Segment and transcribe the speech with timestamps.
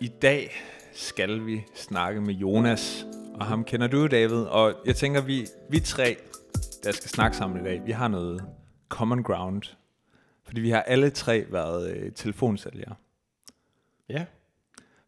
[0.00, 0.50] I dag
[0.92, 4.36] skal vi snakke med Jonas, og ham kender du, David.
[4.36, 6.16] Og jeg tænker, vi, vi tre,
[6.84, 8.44] der skal snakke sammen i dag, vi har noget
[8.88, 9.62] common ground.
[10.44, 12.94] Fordi vi har alle tre været øh, telefonsælgere.
[14.08, 14.24] Ja.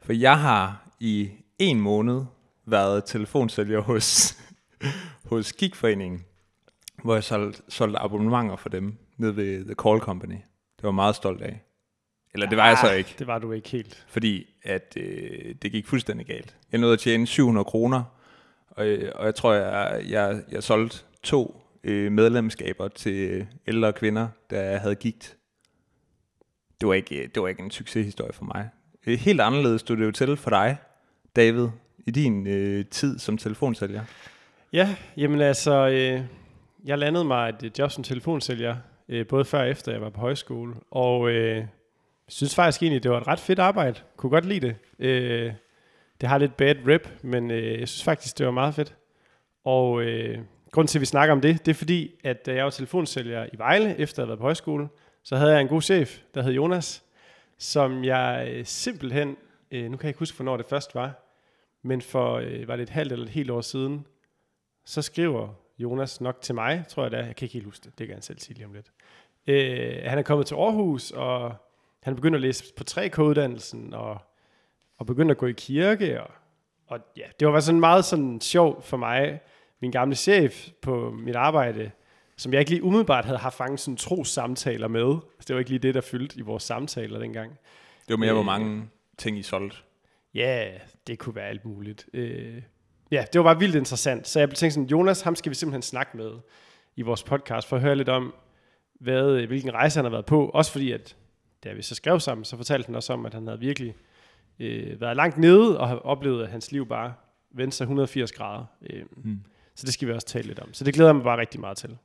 [0.01, 2.25] For jeg har i en måned
[2.65, 4.39] været telefonsælger hos,
[5.31, 6.25] hos Gigforeningen,
[7.03, 10.37] hvor jeg solgte, solgte abonnementer for dem nede ved The Call Company.
[10.77, 11.63] Det var jeg meget stolt af.
[12.35, 14.05] Eller det var jeg så ikke, Det var du ikke helt.
[14.09, 16.57] fordi at øh, det gik fuldstændig galt.
[16.73, 18.03] Jeg nåede at tjene 700 kroner,
[18.71, 23.93] og, øh, og jeg tror, jeg, jeg, jeg solgte to øh, medlemskaber til øh, ældre
[23.93, 25.37] kvinder, der havde gigt.
[26.81, 28.69] Det var ikke, øh, det var ikke en succeshistorie for mig.
[29.05, 30.77] Helt anderledes stod det jo til for dig,
[31.37, 31.69] David,
[32.07, 34.05] i din øh, tid som telefonsælger.
[34.73, 36.25] Ja, jamen altså, øh,
[36.85, 38.77] jeg landede mig et job som telefonsælger,
[39.09, 41.65] øh, både før og efter jeg var på højskole, og øh,
[42.31, 44.01] jeg synes faktisk egentlig, det var et ret fedt arbejde.
[44.17, 44.77] Kunne godt lide det.
[44.99, 45.53] Øh,
[46.21, 48.97] det har lidt bad rep, men øh, jeg synes faktisk, det var meget fedt.
[49.65, 50.39] Og øh,
[50.73, 53.47] grunden til, at vi snakker om det, det er fordi, at da jeg var telefonsælger
[53.53, 54.89] i Vejle, efter at have været på højskole,
[55.23, 57.03] så havde jeg en god chef, der hed Jonas,
[57.59, 59.37] som jeg øh, simpelthen,
[59.71, 61.13] øh, nu kan jeg ikke huske, hvornår det først var,
[61.83, 64.07] men for, øh, var det et halvt eller et helt år siden,
[64.85, 67.17] så skriver Jonas nok til mig, tror jeg det.
[67.17, 68.87] Jeg kan ikke helt huske det, det kan han selv sige lige om lidt.
[69.47, 71.55] Øh, han er kommet til Aarhus, og
[72.03, 74.19] han begynder at læse på 3K-uddannelsen, og,
[74.99, 76.31] og begynder at gå i kirke, og,
[76.87, 79.41] og ja, det var sådan meget sådan sjov for mig,
[79.81, 81.91] min gamle chef på mit arbejde,
[82.37, 85.09] som jeg ikke lige umiddelbart havde haft fanget sådan tro samtaler med.
[85.11, 87.51] Altså, det var ikke lige det, der fyldte i vores samtaler dengang.
[87.51, 88.35] Det var mere, Øh.
[88.35, 89.77] hvor mange ting I solgte.
[90.35, 90.71] Ja,
[91.07, 92.07] det kunne være alt muligt.
[92.15, 92.63] Øh,
[93.11, 94.29] ja, det var bare vildt interessant.
[94.29, 96.33] Så jeg tænkte sådan, Jonas, ham skal vi simpelthen snakke med
[96.97, 98.35] i vores podcast, for at høre lidt om,
[99.01, 100.49] hvad, hvilken rejse han har været på.
[100.49, 101.17] Også fordi, at
[101.65, 103.95] da vi så skrev sammen, så fortalte han også om, at han havde virkelig
[104.59, 107.15] øh, været langt nede, og har oplevet, at hans liv bare
[107.51, 108.65] vendte sig 180 grader.
[108.91, 109.41] Øh, Mm.
[109.75, 110.75] Så det skal vi også tale lidt om.
[110.75, 111.99] Så det glæder jeg mig bare rigtig meget til.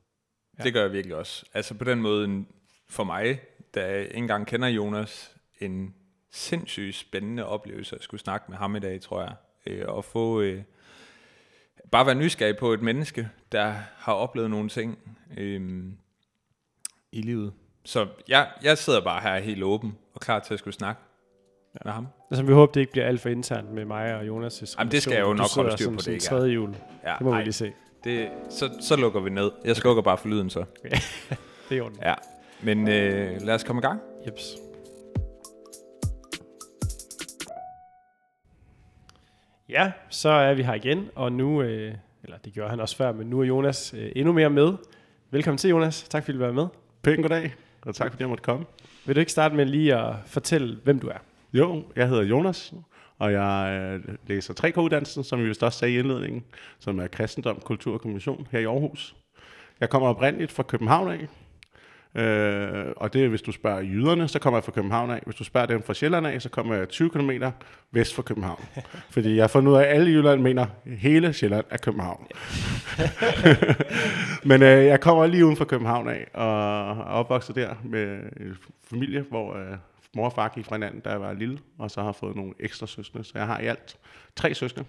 [0.60, 0.64] Ja.
[0.64, 1.46] Det gør jeg virkelig også.
[1.54, 2.46] Altså på den måde,
[2.90, 3.42] for mig,
[3.74, 5.96] der ikke engang kender Jonas, en
[6.32, 9.36] sindssygt spændende oplevelse at skulle snakke med ham i dag, tror jeg.
[9.68, 10.64] Øh, og få, øh,
[11.92, 13.66] bare være nysgerrig på et menneske, der
[13.96, 15.84] har oplevet nogle ting øh,
[17.12, 17.54] i livet.
[17.86, 21.02] Så jeg, jeg sidder bare her helt åben og klar til at skulle snakke
[21.74, 21.80] ja.
[21.86, 22.08] med ham.
[22.32, 25.02] Altså, vi håber, det ikke bliver alt for internt med mig og Jonas' Jamen, det
[25.02, 26.30] skal jeg jo nok holde styr på, det ikke er.
[26.30, 26.76] tredje jul.
[27.04, 27.74] Ja, Det må vi ej, lige se.
[28.04, 29.52] det, så, så lukker vi ned.
[29.66, 30.60] Jeg slukker bare for lyden så.
[31.70, 31.98] Det er i orden.
[32.02, 32.14] Ja.
[32.62, 34.02] Men øh, lad os komme i gang.
[34.28, 34.56] Jeps.
[39.70, 41.94] Ja, så er vi her igen, og nu, øh,
[42.24, 44.74] eller det gjorde han også før, men nu er Jonas øh, endnu mere med.
[45.32, 46.04] Velkommen til, Jonas.
[46.04, 46.68] Tak fordi du var med.
[47.04, 47.54] Pæn goddag,
[47.86, 48.66] og tak fordi jeg måtte komme.
[49.06, 51.18] Vil du ikke starte med lige at fortælle, hvem du er?
[51.54, 52.74] Jo, jeg hedder Jonas,
[53.20, 56.44] og jeg øh, læser 3K-uddannelsen, som vi vist også sagde i indledningen,
[56.80, 59.16] som er kristendom, kultur og kommunikation her i Aarhus.
[59.80, 61.28] Jeg kommer oprindeligt fra København af,
[62.16, 65.22] øh, og det er, hvis du spørger jyderne, så kommer jeg fra København af.
[65.26, 67.32] Hvis du spørger dem fra Sjælland af, så kommer jeg 20 km
[67.92, 68.66] vest for København.
[69.14, 72.28] Fordi jeg har fundet ud af, at alle i Jylland mener, hele Sjælland er København.
[74.50, 76.46] Men øh, jeg kommer lige uden for København af, og
[76.90, 78.58] er opvokset der med en
[78.90, 79.78] familie, hvor øh,
[80.16, 82.36] mor og far gik fra hinanden, da jeg var lille, og så har jeg fået
[82.36, 83.24] nogle ekstra søskende.
[83.24, 83.98] Så jeg har i alt
[84.36, 84.86] tre søskende.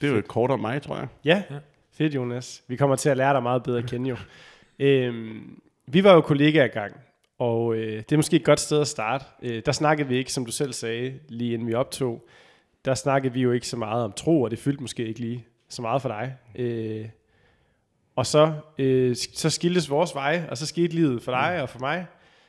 [0.00, 1.06] Det er jo kort om mig, tror jeg.
[1.24, 1.56] Ja, Ja.
[1.92, 2.62] fedt, Jonas.
[2.68, 4.16] Vi kommer til at lære dig meget bedre at kende jo.
[4.82, 6.96] øhm, vi var jo kollegaer i gang,
[7.38, 9.24] og øh, det er måske et godt sted at starte.
[9.42, 12.28] Øh, der snakkede vi ikke, som du selv sagde, lige inden vi optog,
[12.84, 15.46] der snakkede vi jo ikke så meget om tro, og det fyldte måske ikke lige
[15.68, 16.36] så meget for dig.
[16.54, 17.08] Øh,
[18.16, 21.78] og så, øh, så skiltes vores veje, og så skete livet for dig og for
[21.78, 22.06] mig.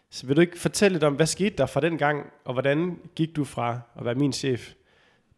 [0.10, 3.00] Så vil du ikke fortælle lidt om, hvad skete der fra den gang, og hvordan
[3.16, 4.74] gik du fra at være min chef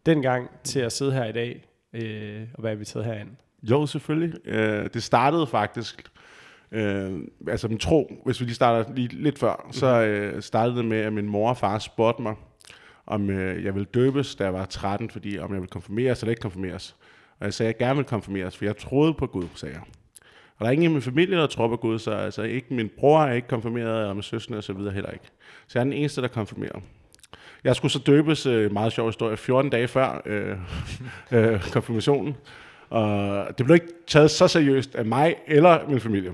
[0.06, 3.30] dengang til at sidde her i dag øh, og være inviteret herind?
[3.62, 4.48] Jo, selvfølgelig.
[4.48, 6.10] Øh, det startede faktisk,
[6.76, 10.84] øh, altså min tro, hvis vi lige starter lige lidt før, så øh, startede det
[10.84, 12.34] med, at min mor og far spurgte mig,
[13.06, 16.30] om øh, jeg ville døbes, da jeg var 13, fordi om jeg ville konfirmeres eller
[16.30, 16.96] ikke konfirmeres.
[17.40, 19.82] Og jeg sagde, at jeg gerne ville konfirmeres, for jeg troede på Gud, sagde jeg.
[20.58, 22.90] Og der er ingen i min familie, der tror på Gud, så altså ikke min
[22.98, 25.24] bror er ikke konfirmeret, og min søskende og så videre heller ikke.
[25.66, 26.80] Så jeg er den eneste, der konfirmerer.
[27.64, 30.56] Jeg skulle så døbes, øh, meget sjov historie, 14 dage før øh,
[31.38, 32.36] øh, konfirmationen.
[32.90, 36.32] Og det blev ikke taget så seriøst af mig eller min familie.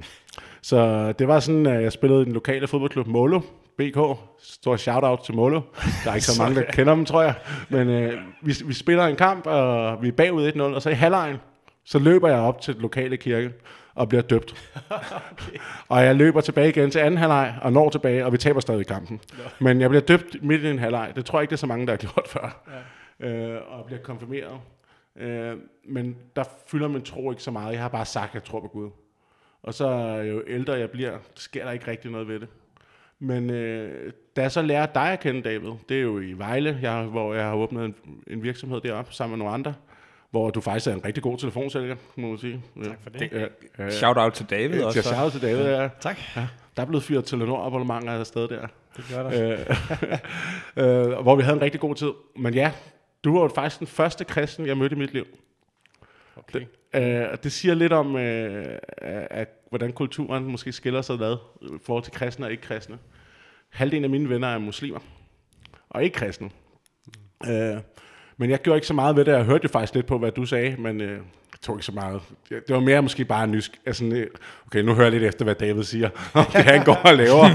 [0.62, 3.41] Så det var sådan, at jeg spillede i den lokale fodboldklub Molo,
[3.79, 3.99] BK.
[4.43, 5.61] Stor shout-out til Molo.
[6.05, 7.35] Der er ikke så mange, der kender dem, tror jeg.
[7.69, 10.94] Men øh, vi, vi spiller en kamp, og vi er bagud 1-0, og så i
[10.94, 11.37] halvlejen,
[11.85, 13.53] så løber jeg op til den lokale kirke,
[13.94, 14.55] og bliver døbt.
[15.32, 15.59] okay.
[15.88, 18.87] Og jeg løber tilbage igen til anden halvleg, og når tilbage, og vi taber stadig
[18.87, 19.20] kampen.
[19.38, 19.44] No.
[19.58, 21.12] Men jeg bliver døbt midt i en halvleg.
[21.17, 22.62] Det tror jeg ikke, det er så mange, der har gjort før.
[23.20, 23.29] Ja.
[23.29, 24.61] Øh, og bliver konfirmeret.
[25.19, 25.56] Øh,
[25.88, 27.73] men der fylder min tro ikke så meget.
[27.73, 28.91] Jeg har bare sagt, at jeg tror på Gud.
[29.62, 32.49] Og så jo ældre jeg bliver, sker der ikke rigtig noget ved det.
[33.19, 36.79] Men øh, da jeg så lærer dig at kende, David, det er jo i Vejle,
[36.82, 37.94] jeg, hvor jeg har åbnet en,
[38.26, 39.75] en virksomhed deroppe sammen med nogle andre,
[40.31, 42.62] hvor du faktisk er en rigtig god telefonsælger, må man sige.
[42.85, 43.32] Tak for det.
[43.32, 43.47] Ja,
[43.79, 45.03] ja, shout out til David ja, også.
[45.03, 45.88] Shout out til David, ja.
[46.00, 46.19] Tak.
[46.37, 48.67] Ja, der er blevet fyret Telenor abonnementer af sted der.
[48.97, 49.58] Det gør der.
[50.76, 52.11] øh, øh, hvor vi havde en rigtig god tid.
[52.37, 52.73] Men ja,
[53.25, 55.26] du var jo faktisk den første kristen, jeg mødte i mit liv.
[56.37, 56.61] Okay.
[56.94, 58.79] Det, øh, det siger lidt om, øh,
[59.31, 62.99] at, hvordan kulturen måske skiller sig ad i forhold til kristne og ikke kristne.
[63.70, 65.00] Halvdelen af mine venner er muslimer,
[65.90, 66.50] og ikke kristne.
[67.44, 67.50] Mm.
[67.50, 67.81] Øh,
[68.37, 69.32] men jeg gjorde ikke så meget ved det.
[69.32, 71.93] Jeg hørte jo faktisk lidt på, hvad du sagde, men øh, jeg tog ikke så
[71.93, 72.20] meget.
[72.49, 73.81] Det var mere måske bare nysk.
[73.87, 74.26] Altså, øh,
[74.67, 77.44] okay, nu hører jeg lidt efter, hvad David siger, om det han går og laver.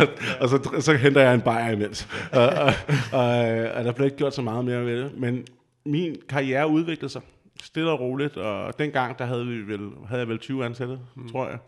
[0.00, 0.08] og,
[0.40, 2.08] og så, så henter jeg en bajer imens.
[2.32, 2.72] og, og,
[3.12, 3.28] og,
[3.74, 5.18] og der blev ikke gjort så meget mere ved det.
[5.18, 5.46] Men
[5.84, 7.22] min karriere udviklede sig
[7.62, 11.28] stille og roligt, og dengang der havde, vi vel, havde jeg vel 20 ansatte, mm.
[11.28, 11.58] tror jeg.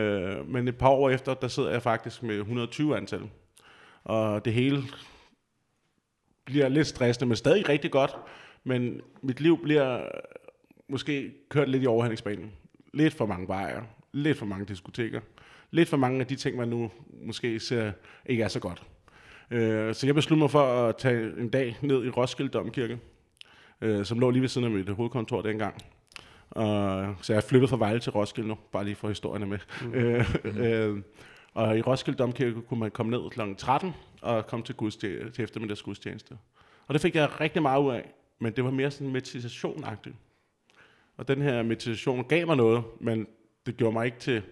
[0.00, 3.26] Øh, men et par år efter, der sidder jeg faktisk med 120 ansatte.
[4.04, 4.82] Og det hele
[6.44, 8.16] bliver lidt stressende, men stadig rigtig godt.
[8.64, 10.08] Men mit liv bliver
[10.88, 12.52] måske kørt lidt i overhandlingsbanen.
[12.94, 13.82] Lidt for mange bajer,
[14.12, 15.20] lidt for mange diskoteker,
[15.70, 16.90] lidt for mange af de ting, man nu
[17.26, 17.92] måske ser
[18.26, 18.82] ikke er så godt.
[19.50, 22.98] Øh, så jeg besluttede mig for at tage en dag ned i Roskilde Domkirke,
[23.82, 25.74] øh, som lå lige ved siden af mit hovedkontor dengang.
[26.50, 29.58] Og, så jeg flyttet fra Vejle til Roskilde nu, bare lige for historierne med.
[29.82, 29.94] Mm.
[29.94, 31.02] Øh, øh,
[31.54, 33.40] og i Roskilde Domkirke kunne man komme ned kl.
[33.58, 36.38] 13 og komme til, gudstjeneste, til eftermiddags gudstjeneste.
[36.86, 40.14] Og det fik jeg rigtig meget ud af, men det var mere sådan meditation -agtigt.
[41.16, 43.26] Og den her meditation gav mig noget, men
[43.66, 44.42] det gjorde mig ikke til,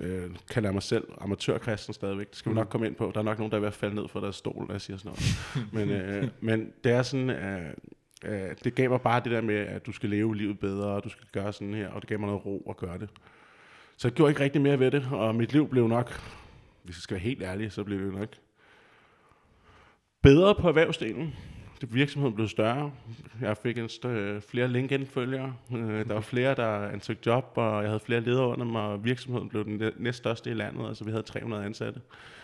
[0.00, 2.30] øh, kalder jeg mig selv, amatørkristen stadigvæk.
[2.30, 3.10] Det skal vi nok komme ind på.
[3.14, 4.80] Der er nok nogen, der er ved at falde ned fra deres stol, når jeg
[4.80, 5.72] siger sådan noget.
[5.76, 7.74] men, øh, men det er sådan, øh,
[8.24, 11.04] øh, det gav mig bare det der med, at du skal leve livet bedre, og
[11.04, 13.08] du skal gøre sådan her, og det gav mig noget ro at gøre det.
[13.96, 16.20] Så jeg gjorde ikke rigtig mere ved det, og mit liv blev nok,
[16.82, 18.28] hvis jeg skal være helt ærlig, så blev det nok
[20.22, 21.34] bedre på erhvervsdelen.
[21.88, 22.92] Virksomheden blev større.
[23.40, 25.54] Jeg fik en større, flere LinkedIn-følgere.
[25.72, 29.04] Øh, der var flere, der ansøgte job, og jeg havde flere ledere under mig, og
[29.04, 30.88] virksomheden blev den næststørste i landet.
[30.88, 32.00] Altså vi havde 300 ansatte.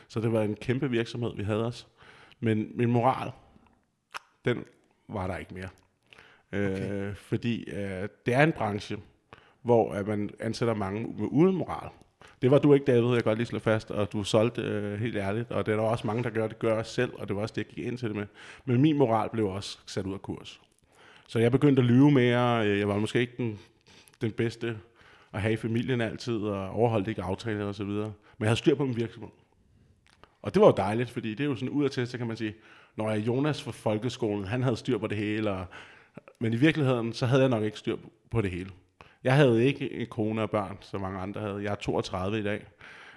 [0.08, 1.86] Så det var en kæmpe virksomhed, vi havde også.
[2.40, 3.30] Men min moral,
[4.44, 4.64] den
[5.08, 5.68] var der ikke mere.
[6.52, 6.92] Okay.
[6.92, 8.98] Øh, fordi øh, det er en branche,
[9.62, 11.88] hvor at man ansætter mange med uden moral.
[12.42, 15.00] Det var du ikke, David, jeg kan godt lige slå fast, og du solgte øh,
[15.00, 17.36] helt ærligt, og det er der også mange, der gør det gør selv, og det
[17.36, 18.26] var også det, jeg gik ind til det med.
[18.64, 20.60] Men min moral blev også sat ud af kurs.
[21.28, 23.58] Så jeg begyndte at lyve mere, øh, jeg var måske ikke den,
[24.20, 24.78] den bedste
[25.32, 28.12] at have i familien altid, og overholdt ikke aftaler og så videre.
[28.38, 29.30] Men jeg havde styr på min virksomhed.
[30.42, 32.26] Og det var jo dejligt, fordi det er jo sådan ud af til, så kan
[32.26, 32.54] man sige,
[32.96, 35.66] når jeg Jonas fra folkeskolen, han havde styr på det hele, og,
[36.40, 37.96] men i virkeligheden, så havde jeg nok ikke styr
[38.30, 38.70] på det hele.
[39.24, 41.62] Jeg havde ikke en kone og børn, som mange andre havde.
[41.62, 42.66] Jeg er 32 i dag.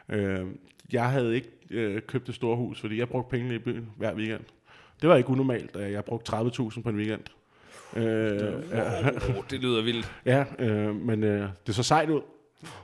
[0.09, 0.45] Øh,
[0.91, 4.15] jeg havde ikke øh, købt et stort hus, fordi jeg brugte pengene i byen hver
[4.15, 4.43] weekend.
[5.01, 7.21] Det var ikke unormalt, at jeg brugte 30.000 på en weekend.
[7.95, 8.53] Øh,
[9.37, 10.13] oh, det lyder vildt.
[10.25, 12.21] Ja, øh, men øh, det så sejt ud.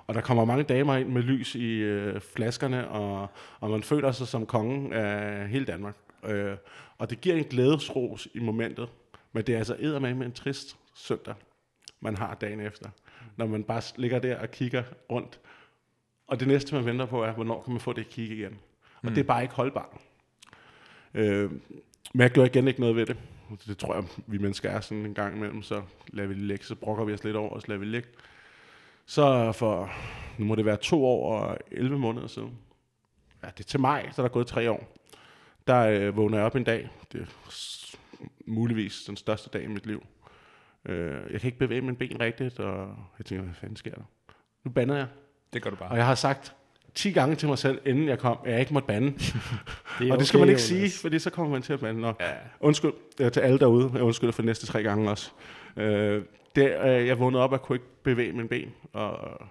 [0.08, 3.28] Og der kommer mange damer ind med lys i øh, flaskerne, og,
[3.60, 5.96] og man føler sig som kongen af hele Danmark.
[6.26, 6.58] Øh,
[6.98, 8.90] og det giver en glædesros i momentet,
[9.34, 11.36] men det er altså med en trist søndag,
[12.00, 12.90] man har dagen efter
[13.38, 15.40] når man bare ligger der og kigger rundt.
[16.28, 18.60] Og det næste, man venter på, er, hvornår kan man få det kig igen.
[19.02, 19.10] Og mm.
[19.10, 19.98] det er bare ikke holdbart.
[21.14, 21.52] Øh,
[22.14, 23.18] men jeg gør igen ikke noget ved det.
[23.68, 26.76] Det tror jeg, vi mennesker er sådan en gang imellem, så lader vi ligge, så
[26.76, 28.08] brokker vi os lidt over, og så lader vi ligge.
[29.06, 29.92] Så for,
[30.38, 32.58] nu må det være to år og 11 måneder siden,
[33.44, 34.98] ja, det er til mig, så der er gået tre år,
[35.68, 37.26] der øh, vågner jeg op en dag, det er
[38.46, 40.04] muligvis den største dag i mit liv,
[40.86, 44.04] Øh, jeg kan ikke bevæge min ben rigtigt, og jeg tænker, hvad fanden sker der?
[44.64, 45.08] Nu bander jeg.
[45.54, 45.90] Det gør du bare.
[45.90, 46.56] Og jeg har sagt
[46.96, 49.08] 10 gange til mig selv, inden jeg kom, at jeg ikke måtte bande.
[49.12, 49.22] det
[50.00, 52.02] og okay, det skal man ikke sige, fordi så kommer man til at bande.
[52.02, 52.32] Nå, ja.
[52.60, 53.92] Undskyld ja, til alle derude.
[53.94, 55.32] Jeg undskylder for de næste tre gange også.
[55.78, 56.24] Øh,
[56.56, 58.74] det, øh, jeg vågnede op og kunne ikke bevæge min ben.
[58.94, 59.42] Og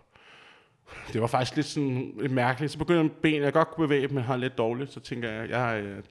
[1.12, 2.72] det var faktisk lidt sådan lidt mærkeligt.
[2.72, 4.92] Så begynder benene, ben, jeg godt kunne bevæge dem, men har lidt dårligt.
[4.92, 6.02] Så tænker jeg, jeg øh,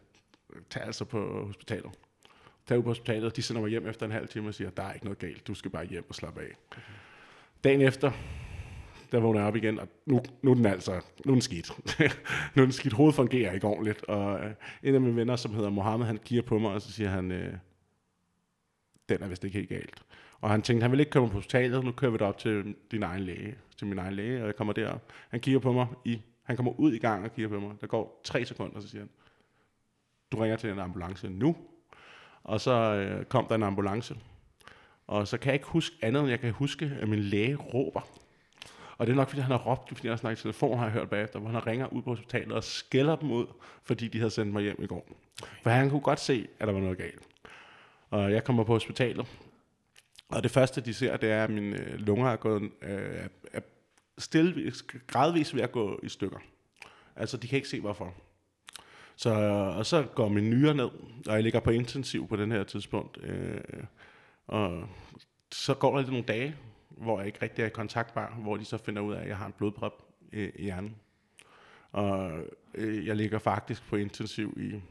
[0.70, 1.92] tager altså på hospitalet
[2.68, 4.84] tager ud på hospitalet, de sender mig hjem efter en halv time og siger, der
[4.84, 6.46] er ikke noget galt, du skal bare hjem og slappe af.
[6.72, 6.82] Okay.
[7.64, 8.12] Dagen efter,
[9.12, 10.92] der vågner jeg op igen, og nu, nu er den altså,
[11.26, 11.72] nu er den skidt.
[12.56, 14.04] nu er den skidt, hovedet fungerer ikke ordentligt.
[14.04, 14.52] Og uh,
[14.84, 17.32] en af mine venner, som hedder Mohammed, han kigger på mig, og så siger han,
[17.32, 17.54] øh,
[19.18, 20.04] den er vist ikke helt galt.
[20.42, 22.76] Og han tænkte, han vil ikke køre på hospitalet, nu kører vi det op til
[22.92, 25.12] din egen læge, til min egen læge, og jeg kommer derop.
[25.30, 27.76] Han kigger på mig, i, han kommer ud i gang og kigger på mig.
[27.82, 29.10] Der går tre sekunder, så siger han,
[30.32, 31.56] du ringer til en ambulance nu.
[32.44, 34.16] Og så øh, kom der en ambulance.
[35.08, 38.02] Og så kan jeg ikke huske andet, end jeg kan huske, at min læge råber.
[38.98, 40.86] Og det er nok, fordi han har råbt, fordi jeg har snakket i telefon, har
[40.86, 43.46] jeg hørt bagefter, hvor han ringer ud på hospitalet og skælder dem ud,
[43.84, 45.08] fordi de havde sendt mig hjem i går.
[45.64, 47.28] For han kunne godt se, at der var noget galt.
[48.12, 49.28] Og jeg kommer på hospitalet,
[50.32, 53.62] og det første, de ser, det er, at mine øh, lunger er, gået, øh, er
[54.18, 54.74] stille,
[55.08, 56.38] gradvist ved at gå i stykker.
[57.16, 58.14] Altså, de kan ikke se, hvorfor.
[59.16, 59.30] Så,
[59.78, 60.90] og så går min nyre ned,
[61.28, 63.18] og jeg ligger på intensiv på den her tidspunkt.
[63.24, 63.62] Øh,
[64.48, 64.88] og
[65.52, 66.56] så går der lidt nogle dage,
[66.90, 69.46] hvor jeg ikke rigtig er kontaktbar, hvor de så finder ud af, at jeg har
[69.46, 70.04] en blodprop
[70.34, 70.96] i, i hjernen.
[71.92, 72.32] Og
[72.76, 74.82] øh, jeg ligger faktisk på intensiv i,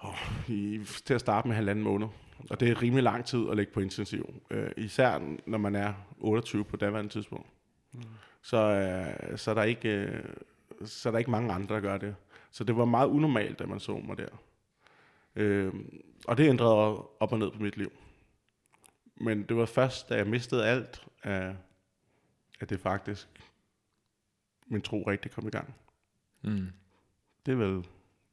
[0.00, 2.08] oh, i, til at starte med halvanden måned.
[2.50, 4.34] Og det er rimelig lang tid at ligge på intensiv.
[4.50, 7.46] Øh, især når man er 28 på daværende tidspunkt.
[7.92, 8.02] Mm.
[8.42, 10.24] Så, øh, så, er der ikke, øh,
[10.84, 12.16] så er der ikke mange andre, der gør det.
[12.50, 14.28] Så det var meget unormalt, da man så mig der.
[15.36, 15.74] Øh,
[16.26, 16.72] og det ændrede
[17.20, 17.92] op og ned på mit liv.
[19.16, 21.54] Men det var først, da jeg mistede alt, at,
[22.60, 23.28] at det faktisk,
[24.66, 25.74] min tro rigtig kom i gang.
[26.42, 26.68] Mm.
[27.46, 27.86] Det er vel...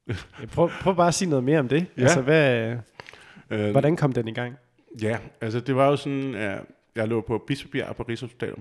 [0.53, 1.85] Prøv, prøv bare at sige noget mere om det.
[1.97, 2.01] Ja.
[2.01, 2.77] Altså, hvad,
[3.49, 4.57] Øh, hvordan kom den i gang?
[5.01, 6.61] Ja, altså det var jo sådan, at
[6.95, 8.59] jeg lå på Bispebjerg på Rigshospitalet.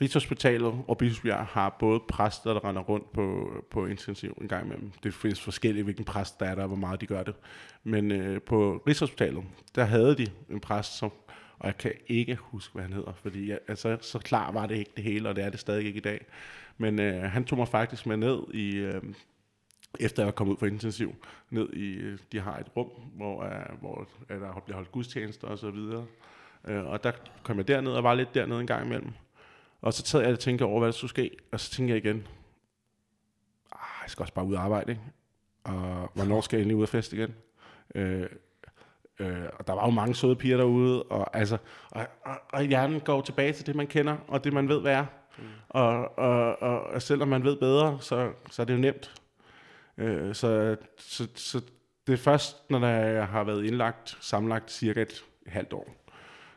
[0.00, 4.92] Rigshospitalet og Bispebjerg har både præster, der render rundt på, på intensiv en gang imellem.
[5.02, 7.34] Det findes forskelligt, hvilken præst der er der, og hvor meget de gør det.
[7.84, 11.12] Men øh, på Rigshospitalet, der havde de en præst, som,
[11.58, 14.76] og jeg kan ikke huske, hvad han hedder, fordi jeg, altså, så klar var det
[14.76, 16.26] ikke det hele, og det er det stadig ikke i dag.
[16.78, 19.02] Men øh, han tog mig faktisk med ned i, øh,
[20.00, 21.14] efter jeg var kommet ud fra intensiv,
[21.50, 25.48] ned i, øh, de har et rum, hvor, uh, hvor uh, der bliver holdt gudstjenester
[25.48, 26.06] og så videre.
[26.68, 27.12] Uh, og der
[27.42, 29.12] kom jeg derned og var lidt dernede en gang imellem.
[29.80, 31.30] Og så sad jeg og tænkte over, hvad der skulle ske.
[31.52, 32.26] Og så tænkte jeg igen,
[33.72, 35.02] ah, jeg skal også bare ud og arbejde, ikke?
[35.64, 37.34] Og hvornår skal jeg endelig ud og fest igen?
[37.94, 38.02] Uh,
[39.20, 41.58] uh, og der var jo mange søde piger derude, og, altså,
[41.90, 44.94] og, og, og hjernen går tilbage til det, man kender, og det, man ved, hvad
[44.94, 45.06] er.
[45.38, 45.44] Mm.
[45.68, 49.20] Og, og, og, og selvom man ved bedre, så, så er det jo nemt.
[49.98, 51.60] Øh, så, så, så
[52.06, 56.06] det er først, når jeg har været indlagt, sammenlagt cirka et halvt år,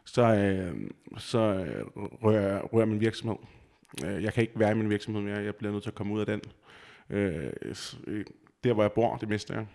[0.06, 3.38] så, øh, så øh, rører, rører min virksomhed.
[4.06, 6.14] Øh, jeg kan ikke være i min virksomhed mere, jeg bliver nødt til at komme
[6.14, 6.42] ud af den.
[7.10, 7.52] Øh,
[8.08, 8.26] øh
[8.64, 9.68] der, hvor jeg bor, det mister jeg.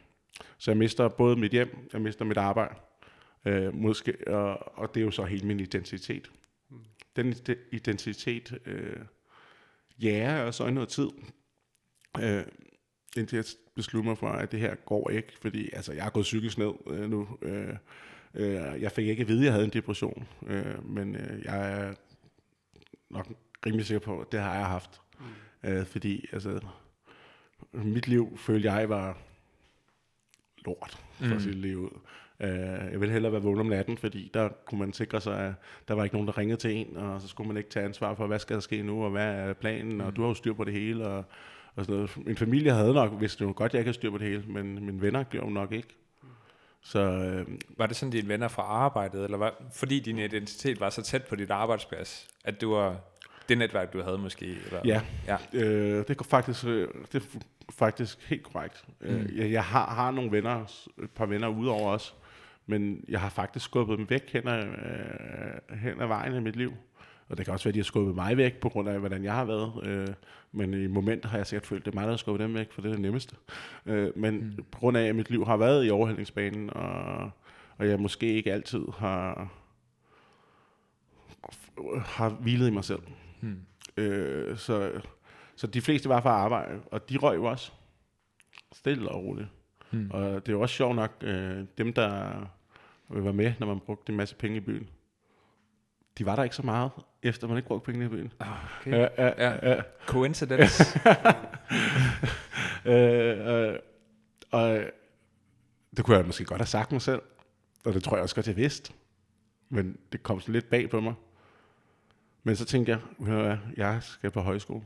[0.59, 2.75] Så jeg mister både mit hjem, jeg mister mit arbejde,
[3.45, 6.31] øh, måske, og, og det er jo så hele min identitet.
[7.17, 7.35] Den
[7.73, 8.97] identitet øh,
[10.03, 11.09] jager og så i noget tid.
[12.21, 12.45] Øh,
[13.17, 13.45] indtil jeg
[13.75, 16.73] besluttede mig for, at det her går ikke, fordi altså, jeg har gået psykisk ned
[16.87, 17.29] øh, nu.
[17.43, 17.75] Øh,
[18.35, 21.73] øh, jeg fik ikke at vide, at jeg havde en depression, øh, men øh, jeg
[21.73, 21.95] er
[23.11, 23.27] nok
[23.67, 25.01] rimelig sikker på, at det har jeg haft.
[25.21, 25.71] Mm.
[25.71, 26.61] Øh, fordi altså,
[27.73, 29.19] mit liv, følte jeg, var
[30.65, 31.33] lort, for mm.
[31.33, 31.91] at sige det lige ud.
[32.41, 32.49] Uh,
[32.93, 35.53] jeg ville hellere være vågen om natten, fordi der kunne man sikre sig, at
[35.89, 38.15] der var ikke nogen, der ringede til en, og så skulle man ikke tage ansvar
[38.15, 40.01] for, hvad skal der ske nu, og hvad er planen, mm.
[40.01, 41.25] og du har jo styr på det hele, og
[41.77, 42.27] og sådan noget.
[42.27, 44.45] Min familie havde nok, hvis det var godt, jeg ikke havde styr på det hele,
[44.47, 45.89] men mine venner gjorde nok ikke.
[46.83, 50.91] Så, øh, var det sådan dine venner fra arbejdet, eller var, fordi din identitet var
[50.91, 52.97] så tæt på dit arbejdsplads, at du var
[53.49, 54.47] det netværk, du havde måske?
[54.47, 54.81] Eller?
[54.85, 55.37] Ja, ja.
[55.53, 57.39] Øh, det er faktisk, øh, det er
[57.71, 58.85] faktisk helt korrekt.
[59.01, 59.29] Øh, mm.
[59.37, 60.65] Jeg, jeg har, har nogle venner,
[61.03, 62.15] et par venner udover os,
[62.67, 66.57] men jeg har faktisk skubbet dem væk hen ad, øh, hen ad vejen i mit
[66.57, 66.73] liv.
[67.29, 69.25] Og det kan også være, at de har skubbet mig væk, på grund af, hvordan
[69.25, 69.73] jeg har været.
[69.83, 70.09] Øh,
[70.53, 72.55] men i momenter har jeg sikkert følt, at det er mig, der har skubbet dem
[72.55, 73.37] væk, for det er det nemmeste.
[73.87, 74.65] Øh, men mm.
[74.71, 77.31] på grund af, at mit liv har været i overhældningsbanen, og,
[77.79, 79.53] og jeg måske ikke altid har,
[82.05, 83.03] har hvilet i mig selv.
[83.41, 83.61] Mm.
[83.97, 84.93] Øh, så,
[85.57, 87.73] så de fleste var fra arbejde, og de røg jo også.
[88.73, 89.49] Stille og roligt.
[89.91, 90.11] Mm.
[90.11, 92.33] Og det er jo også sjovt nok, øh, dem der
[93.09, 94.89] var med, når man brugte en masse penge i byen,
[96.19, 96.91] de var der ikke så meget,
[97.23, 98.33] efter man ikke brugte penge i byen.
[98.41, 98.49] Ah,
[98.81, 98.91] okay.
[98.91, 99.71] Ja, ja, ja.
[99.71, 99.83] ja.
[100.07, 100.85] Coincidence.
[102.85, 103.79] øh, øh,
[104.51, 104.81] og
[105.97, 107.23] det kunne jeg måske godt have sagt mig selv,
[107.85, 108.93] og det tror jeg også godt, jeg vidste.
[109.69, 111.15] Men det kom så lidt bag på mig.
[112.43, 114.85] Men så tænkte jeg, hør, jeg skal på højskole.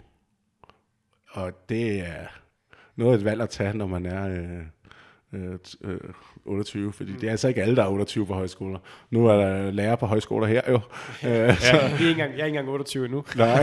[1.30, 2.26] Og det er
[2.96, 4.66] noget af et valg at tage, når man er øh,
[5.32, 5.58] øh,
[6.44, 7.18] 28, øh, fordi mm.
[7.18, 8.78] det er altså ikke alle, der er 28 på højskoler.
[9.10, 10.80] Nu er der lærer på højskoler her jo.
[11.22, 13.24] ja, så, jeg, er ikke engang, jeg er ikke engang 28 endnu.
[13.36, 13.60] Nej.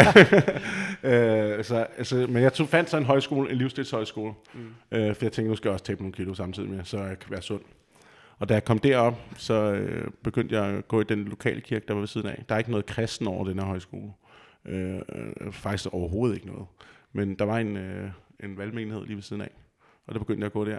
[1.13, 4.59] øh, så, altså, men jeg tog, fandt så en højskole, en livsstilshøjskole, mm.
[4.97, 7.19] øh, for jeg tænkte, nu skal jeg også tabe nogle kilo samtidig med, så jeg
[7.19, 7.61] kan være sund.
[8.39, 11.85] Og da jeg kom derop, så øh, begyndte jeg at gå i den lokale kirke,
[11.87, 12.43] der var ved siden af.
[12.49, 14.11] Der er ikke noget kristen over den her højskole.
[14.65, 16.65] Øh, øh, faktisk overhovedet ikke noget.
[17.13, 18.09] Men der var en, øh,
[18.43, 19.51] en valgmenighed lige ved siden af.
[20.07, 20.77] Og der begyndte jeg at gå der.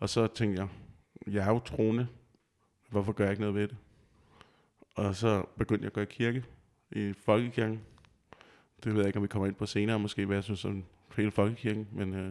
[0.00, 0.68] Og så tænkte jeg,
[1.34, 2.06] jeg er jo troende.
[2.90, 3.76] Hvorfor gør jeg ikke noget ved det?
[4.94, 6.44] Og så begyndte jeg at gå i kirke
[6.92, 7.80] i Folkekirken.
[8.84, 10.84] Det ved jeg ikke, om vi kommer ind på senere, måske hvad jeg synes om
[11.16, 12.30] hele Folkekirken, men øh,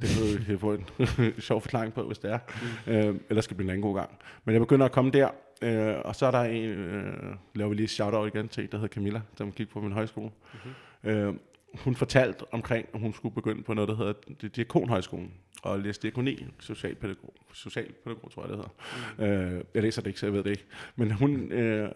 [0.00, 0.84] det kan vi få en
[1.48, 2.38] sjov forklaring på, hvis det er.
[2.86, 2.92] Mm.
[2.92, 4.10] Øh, ellers skal det blive en anden god gang.
[4.44, 5.28] Men jeg begynder at komme der,
[5.62, 8.94] øh, og så er der en, øh, laver vi lige shout-out igen til, der hedder
[8.94, 10.30] Camilla, som gik på min højskole.
[10.52, 11.10] Mm-hmm.
[11.10, 11.34] Øh,
[11.74, 14.12] hun fortalte omkring, at hun skulle begynde på noget, der hedder
[14.48, 15.32] Diakonhøjskolen,
[15.62, 19.50] og læse diakoni, socialpædagog, socialpædagog tror jeg, det hedder.
[19.50, 19.56] Mm.
[19.56, 20.64] Øh, jeg læser det ikke, så jeg ved det ikke.
[20.96, 21.88] Men hun, øh,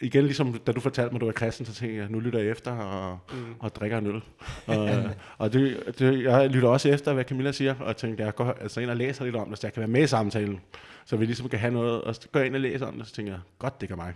[0.00, 2.38] igen ligesom da du fortalte mig, at du var kristen, så tænkte jeg, nu lytter
[2.38, 3.54] jeg efter og, mm.
[3.58, 4.22] og drikker en øl.
[4.66, 4.88] og,
[5.38, 8.80] og det, det, jeg lytter også efter, hvad Camilla siger, og tænkte, jeg går altså
[8.80, 10.60] ind og læser lidt om det, så jeg kan være med i samtalen,
[11.04, 13.06] så vi ligesom kan have noget, og så går jeg ind og læser om det,
[13.06, 14.14] så tænker jeg, godt, det kan mig.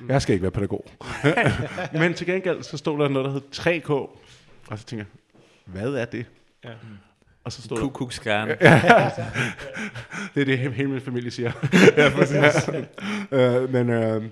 [0.00, 0.10] Mm.
[0.10, 0.86] Jeg skal ikke være pædagog.
[2.00, 4.18] Men til gengæld, så stod der noget, der hed 3K,
[4.70, 5.42] og så tænker jeg,
[5.72, 6.26] hvad er det?
[6.64, 6.72] Ja.
[7.44, 8.44] Og så stod Kuk, der...
[10.34, 11.52] det er det, hele min familie siger.
[11.96, 12.68] ja, præcis.
[13.38, 14.24] øh, men, øh,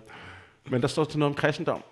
[0.70, 1.82] men der står til noget om kristendom.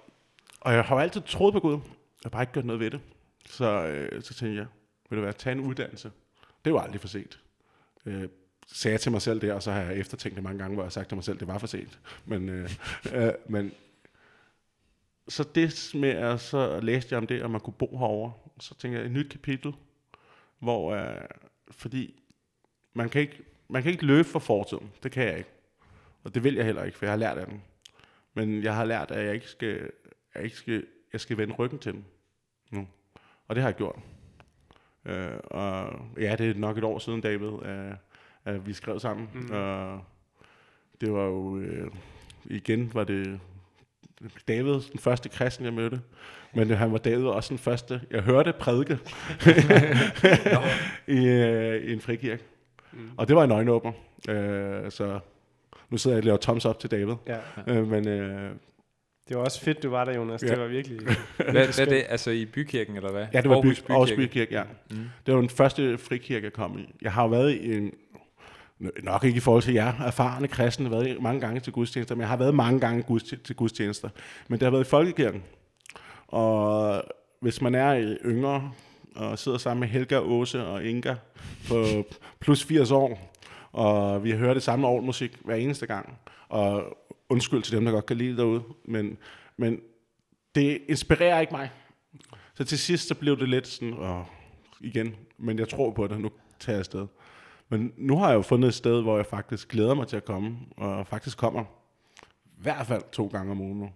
[0.61, 1.73] Og jeg har jo altid troet på Gud.
[1.73, 1.81] Jeg
[2.23, 3.01] har bare ikke gjort noget ved det.
[3.47, 4.67] Så, øh, så tænkte jeg,
[5.11, 6.11] vil du være, tage en uddannelse?
[6.65, 7.41] Det var aldrig for sent.
[8.07, 8.29] Øh,
[8.73, 10.83] sagde jeg til mig selv det, og så har jeg eftertænkt det mange gange, hvor
[10.83, 11.99] jeg har sagt til mig selv, det var for sent.
[12.25, 12.71] Men, øh,
[13.13, 13.73] øh, men
[15.31, 18.31] så det med, at så læste jeg om det, og man kunne bo herover.
[18.61, 19.75] Så tænkte jeg, et nyt kapitel,
[20.59, 21.21] hvor, øh,
[21.71, 22.23] fordi
[22.95, 24.91] man kan, ikke, man kan ikke løbe for fortiden.
[25.03, 25.51] Det kan jeg ikke.
[26.25, 27.63] Og det vil jeg heller ikke, for jeg har lært af den.
[28.35, 29.91] Men jeg har lært, at jeg ikke skal,
[30.35, 32.05] jeg ikke skal, jeg skal vende ryggen til den
[32.71, 32.89] nu.
[33.49, 33.99] Og det har jeg gjort.
[35.05, 37.97] Øh, og ja, det er nok et år siden, David, at,
[38.45, 39.29] at vi skrev sammen.
[39.35, 39.51] Mm.
[39.51, 40.01] Og
[41.01, 41.91] det var jo, øh,
[42.45, 43.41] igen var det
[44.49, 46.01] David, den første kristen, jeg mødte.
[46.55, 48.99] Men han var David også den første, jeg hørte prædike
[51.21, 52.43] i, øh, i en frikirke.
[52.93, 53.11] Mm.
[53.17, 53.93] Og det var en øjenåbner.
[54.29, 55.21] Øh, så
[55.91, 57.15] nu sidder jeg og laver thumbs up til David.
[57.27, 57.39] Ja.
[57.67, 58.51] Øh, men, øh,
[59.29, 60.43] det var også fedt, du var der, Jonas.
[60.43, 60.49] Ja.
[60.49, 61.01] Det var virkelig...
[61.37, 62.05] hvad, hvad er det?
[62.09, 63.27] Altså i bykirken, eller hvad?
[63.33, 64.63] Ja, det var Aarhus, by, Aarhus Bykirke, ja.
[64.91, 64.97] Mm.
[65.27, 66.95] Det var den første frikirke, jeg kom i.
[67.03, 67.93] Jeg har jo været i en...
[69.03, 72.29] Nok ikke i forhold til jer, erfarne kristne, været mange gange til gudstjenester, men jeg
[72.29, 74.09] har været mange gange til gudstjenester.
[74.49, 75.43] Men det har været i folkekirken.
[76.29, 77.03] Og
[77.41, 78.73] hvis man er yngre,
[79.17, 81.15] og sidder sammen med Helga, Åse og Inga
[81.69, 81.85] på
[82.41, 83.35] plus 80 år,
[83.73, 86.19] og vi hører det samme musik hver eneste gang.
[86.49, 86.97] Og
[87.29, 89.19] undskyld til dem, der godt kan lide derude, men,
[89.57, 89.81] men
[90.55, 91.71] det inspirerer ikke mig.
[92.55, 94.27] Så til sidst så blev det lidt sådan, og
[94.81, 97.07] igen, men jeg tror på det, nu tager jeg afsted.
[97.71, 100.25] Men nu har jeg jo fundet et sted, hvor jeg faktisk glæder mig til at
[100.25, 101.65] komme, og faktisk kommer
[102.45, 103.91] i hvert fald to gange om ugen nu.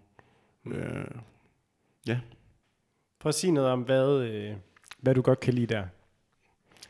[0.64, 0.72] Mm.
[0.72, 1.06] Øh,
[2.06, 2.20] ja.
[3.18, 4.56] Prøv at sige noget om, hvad, øh,
[4.98, 5.86] hvad du godt kan lide der.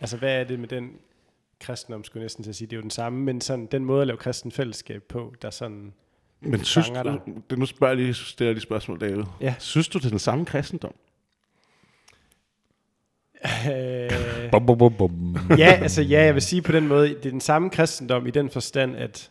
[0.01, 0.99] Altså, hvad er det med den
[1.61, 4.01] kristendom, skulle næsten til at sige, det er jo den samme, men sådan, den måde
[4.01, 5.92] at lave kristen fællesskab på, der sådan
[6.40, 7.20] men synes du,
[7.51, 9.25] det, nu spørger jeg lige, stiller lige spørgsmål, David.
[9.40, 9.55] Ja.
[9.59, 10.94] Synes du, det er den samme kristendom?
[13.44, 15.37] Øh, bum, bum, bum, bum.
[15.59, 18.30] ja, altså ja, jeg vil sige på den måde, det er den samme kristendom i
[18.30, 19.30] den forstand, at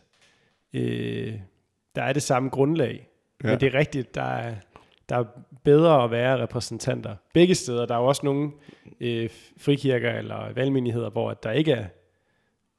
[0.72, 1.34] øh,
[1.94, 3.08] der er det samme grundlag.
[3.44, 3.48] Ja.
[3.48, 4.54] Men det er rigtigt, der er,
[5.08, 5.24] der er
[5.64, 7.16] bedre at være repræsentanter.
[7.34, 8.50] Begge steder, der er jo også nogle
[9.00, 11.84] øh, frikirker eller valgmenigheder, hvor der ikke er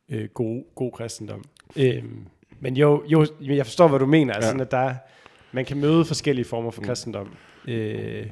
[0.10, 1.44] øh, god, god kristendom.
[1.76, 2.04] Øh,
[2.60, 4.34] men jo, jo, jeg forstår, hvad du mener.
[4.34, 4.52] Altså, ja.
[4.52, 4.94] sådan, at der,
[5.52, 7.36] man kan møde forskellige former for kristendom.
[7.68, 8.28] Øh,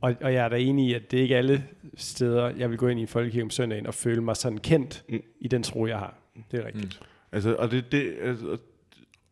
[0.00, 1.64] og, og jeg er da enig i, at det er ikke alle
[1.96, 5.04] steder, jeg vil gå ind i en folkekirke om søndagen og føle mig sådan kendt
[5.08, 5.22] mm.
[5.40, 6.14] i den tro, jeg har.
[6.50, 7.00] Det er rigtigt.
[7.00, 7.06] Mm.
[7.32, 8.58] Altså, og det, det, altså,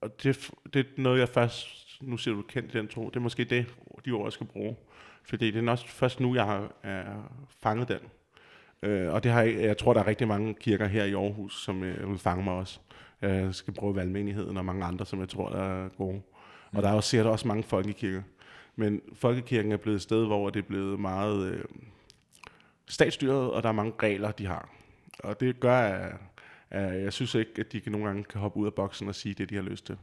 [0.01, 1.69] og det, det er noget, jeg først,
[2.01, 3.67] nu siger du kendt i den tro, det er måske det,
[4.05, 4.77] de ord, jeg skal bruge.
[5.25, 7.99] Fordi det er også først nu, jeg har er fanget den.
[8.83, 11.63] Øh, og det har jeg, jeg tror, der er rigtig mange kirker her i Aarhus,
[11.65, 12.81] som øh, vil fange mig også.
[13.23, 16.23] Jeg skal bruge valgmenigheden og mange andre, som jeg tror er gode.
[16.73, 18.23] Og der er også, sikkert også mange folkekirker.
[18.77, 21.65] Men folkekirken er blevet et sted, hvor det er blevet meget øh,
[22.89, 24.69] statsstyret, og der er mange regler, de har.
[25.19, 26.13] Og det gør, at,
[26.71, 29.15] at jeg synes ikke, at de kan nogle gange kan hoppe ud af boksen og
[29.15, 29.97] sige det, de har lyst til.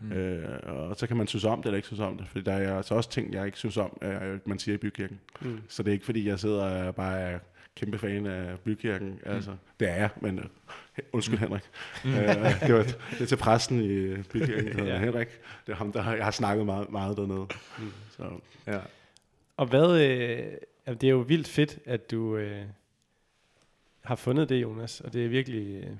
[0.00, 0.12] Mm.
[0.12, 2.28] Øh, og så kan man synes om det, eller ikke synes om det.
[2.28, 5.20] For der er altså også ting, jeg ikke synes om, at man siger i bykirken.
[5.40, 5.60] Mm.
[5.68, 7.38] Så det er ikke, fordi jeg sidder og bare er
[7.76, 9.08] kæmpe fan af bykirken.
[9.08, 9.32] Mm.
[9.32, 10.44] Altså, det er jeg, men uh,
[11.12, 11.44] undskyld mm.
[11.44, 11.62] Henrik.
[12.04, 12.10] Mm.
[12.10, 12.16] Uh,
[12.66, 14.98] det, var, det er til præsten i bykirken, ja.
[14.98, 15.28] Henrik.
[15.66, 17.46] Det er ham, der jeg har snakket meget, meget dernede.
[17.78, 17.92] Mm.
[18.10, 18.30] Så,
[18.66, 18.80] ja.
[19.56, 22.64] Og hvad, øh, det er jo vildt fedt, at du øh,
[24.00, 25.00] har fundet det, Jonas.
[25.00, 25.96] Og det er virkelig, øh,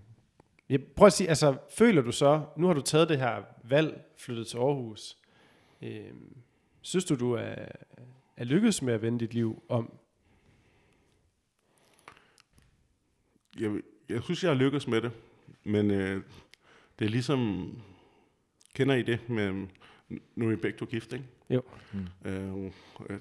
[0.68, 4.04] Jeg prøv at sige, altså, føler du så, nu har du taget det her valg,
[4.16, 5.16] flyttet til Aarhus.
[5.82, 6.00] Øh,
[6.80, 7.54] synes du, du er,
[8.36, 9.92] er lykkedes med at vende dit liv om?
[13.58, 13.70] Jeg,
[14.08, 15.10] jeg synes, jeg har lykkes med det,
[15.64, 16.22] men øh,
[16.98, 17.70] det er ligesom,
[18.74, 19.66] kender I det med,
[20.36, 21.24] nu er I begge to gift, ikke?
[21.50, 21.62] Jo.
[21.92, 22.30] Mm.
[22.30, 22.72] Øh,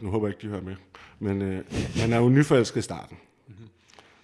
[0.02, 0.76] nu håber jeg ikke, de hører med.
[1.20, 1.66] Men øh,
[2.02, 3.18] man er jo nyforelsket i starten.
[3.48, 3.68] Mm-hmm.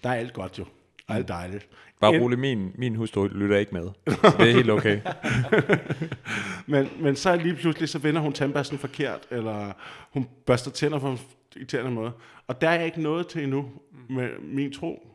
[0.03, 0.65] Der er alt godt jo.
[1.07, 1.67] Alt dejligt.
[1.99, 3.89] Bare rolig, min, min hustru lytter ikke med.
[4.07, 5.01] Så det er helt okay.
[6.71, 9.71] men, men så lige pludselig, så vender hun tandbørsten forkert, eller
[10.11, 11.19] hun børster tænder på en
[11.55, 12.11] irriterende måde.
[12.47, 13.71] Og der er jeg ikke noget til endnu
[14.09, 15.14] med min tro.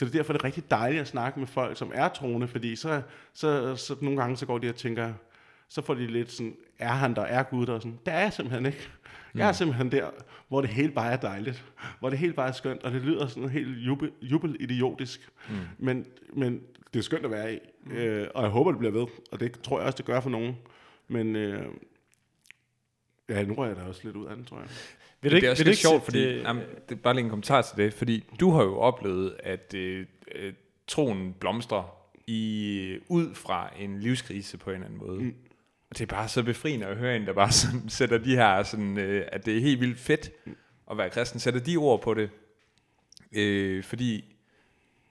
[0.00, 2.48] Så det er derfor, det er rigtig dejligt at snakke med folk, som er troende,
[2.48, 5.12] fordi så, så, så nogle gange så går de og tænker,
[5.68, 7.72] så får de lidt sådan, er han der, er Gud der?
[7.72, 8.88] Og sådan, det er jeg simpelthen ikke.
[9.34, 10.10] Jeg er simpelthen der,
[10.48, 11.64] hvor det hele bare er dejligt.
[11.98, 15.30] Hvor det hele bare er skønt, og det lyder sådan helt jubel, jubel idiotisk.
[15.48, 15.56] Mm.
[15.78, 17.58] Men, men det er skønt at være i.
[17.84, 17.92] Mm.
[17.92, 19.06] Øh, og jeg håber, det bliver ved.
[19.32, 20.56] Og det tror jeg også, det gør for nogen.
[21.08, 21.64] Men øh,
[23.28, 24.68] ja, nu rører jeg da også lidt ud af den, tror jeg.
[25.22, 27.24] Vil det, ikke, det er også lidt sjovt, fordi, det, jamen, det er bare lige
[27.24, 30.52] en kommentar til det, fordi du har jo oplevet, at øh, øh,
[30.86, 35.22] troen blomstrer i, ud fra en livskrise på en eller anden måde.
[35.22, 35.34] Mm.
[35.90, 38.62] Og det er bare så befriende at høre en, der bare sådan, sætter de her,
[38.62, 40.30] sådan, øh, at det er helt vildt fedt
[40.90, 42.30] at være kristen, sætter de ord på det.
[43.32, 44.24] Øh, fordi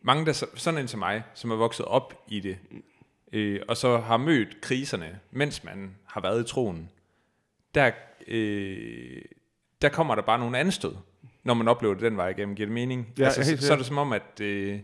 [0.01, 2.57] mange, der, sådan en som mig, som er vokset op i det,
[3.33, 6.89] øh, og så har mødt kriserne, mens man har været i troen,
[7.75, 7.91] der,
[8.27, 9.21] øh,
[9.81, 10.95] der kommer der bare nogle anstød,
[11.43, 12.55] når man oplever det den vej igennem.
[12.55, 13.13] Giver det mening?
[13.19, 14.79] Ja, altså, så, så er det som om, at øh,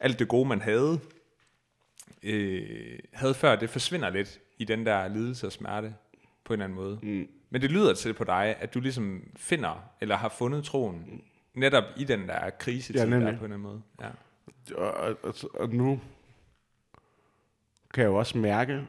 [0.00, 1.00] alt det gode, man havde,
[2.22, 5.94] øh, havde før, det forsvinder lidt i den der lidelse og smerte
[6.44, 6.98] på en eller anden måde.
[7.02, 7.28] Mm.
[7.50, 11.22] Men det lyder til på dig, at du ligesom finder, eller har fundet troen,
[11.54, 13.82] netop i den der krise ja, der på en eller anden måde.
[14.00, 14.08] Ja.
[14.74, 16.00] Og, og, og, og nu
[17.94, 18.86] kan jeg jo også mærke,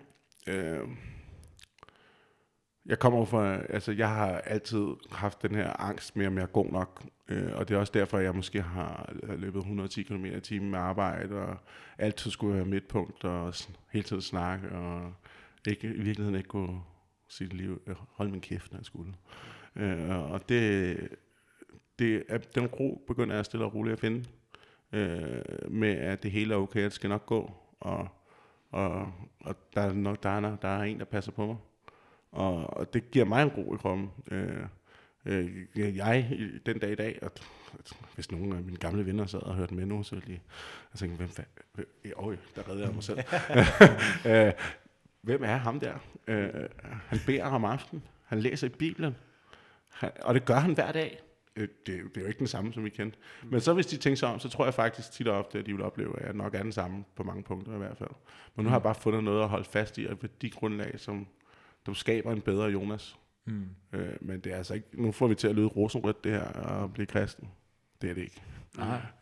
[0.47, 0.79] øh,
[2.89, 6.47] jeg kommer fra, altså jeg har altid haft den her angst med, om jeg er
[6.47, 7.03] god nok.
[7.27, 10.79] Øh, og det er også derfor, jeg måske har løbet 110 km i timen med
[10.79, 11.57] arbejde, og
[11.97, 13.53] altid skulle være midtpunkt, og
[13.91, 15.13] hele tiden snakke, og
[15.67, 16.81] ikke, i virkeligheden ikke kunne
[17.27, 19.13] sit liv, øh, holde min kæft, når jeg skulle.
[19.75, 20.97] Øh, og det,
[21.99, 24.25] det er, den ro begynder jeg stille og roligt at finde,
[24.91, 28.07] øh, med at det hele er okay, at det skal nok gå, og,
[28.71, 31.55] og, og der, er nok, der, er, der er en, der passer på mig.
[32.31, 34.11] Og, og det giver mig en ro i kroppen.
[34.31, 34.63] Øh,
[35.25, 37.43] øh, jeg, den dag i dag, at,
[37.79, 40.39] at hvis nogen af mine gamle venner sad og hørte med nu, så ville de,
[41.01, 43.19] jeg hvem fanden, øh, der redder jeg mig selv.
[44.31, 44.53] øh,
[45.21, 45.93] hvem er ham der?
[46.27, 46.49] Øh,
[47.07, 49.15] han beder om aftenen, han læser i Bibelen,
[49.89, 51.21] han, og det gør han hver dag.
[51.55, 53.17] Øh, det, det er jo ikke den samme, som vi kendte.
[53.43, 55.65] Men så hvis de tænker sig om, så tror jeg faktisk tit og ofte, at
[55.65, 58.09] de vil opleve, at jeg nok er den samme på mange punkter i hvert fald.
[58.55, 61.27] Men nu har jeg bare fundet noget at holde fast i, og de grundlag, som,
[61.85, 63.15] som skaber en bedre Jonas.
[63.45, 63.65] Mm.
[63.93, 66.43] Øh, men det er altså ikke, nu får vi til at lyde rosenrødt det her,
[66.43, 67.47] og blive kristen.
[68.01, 68.41] Det er det ikke.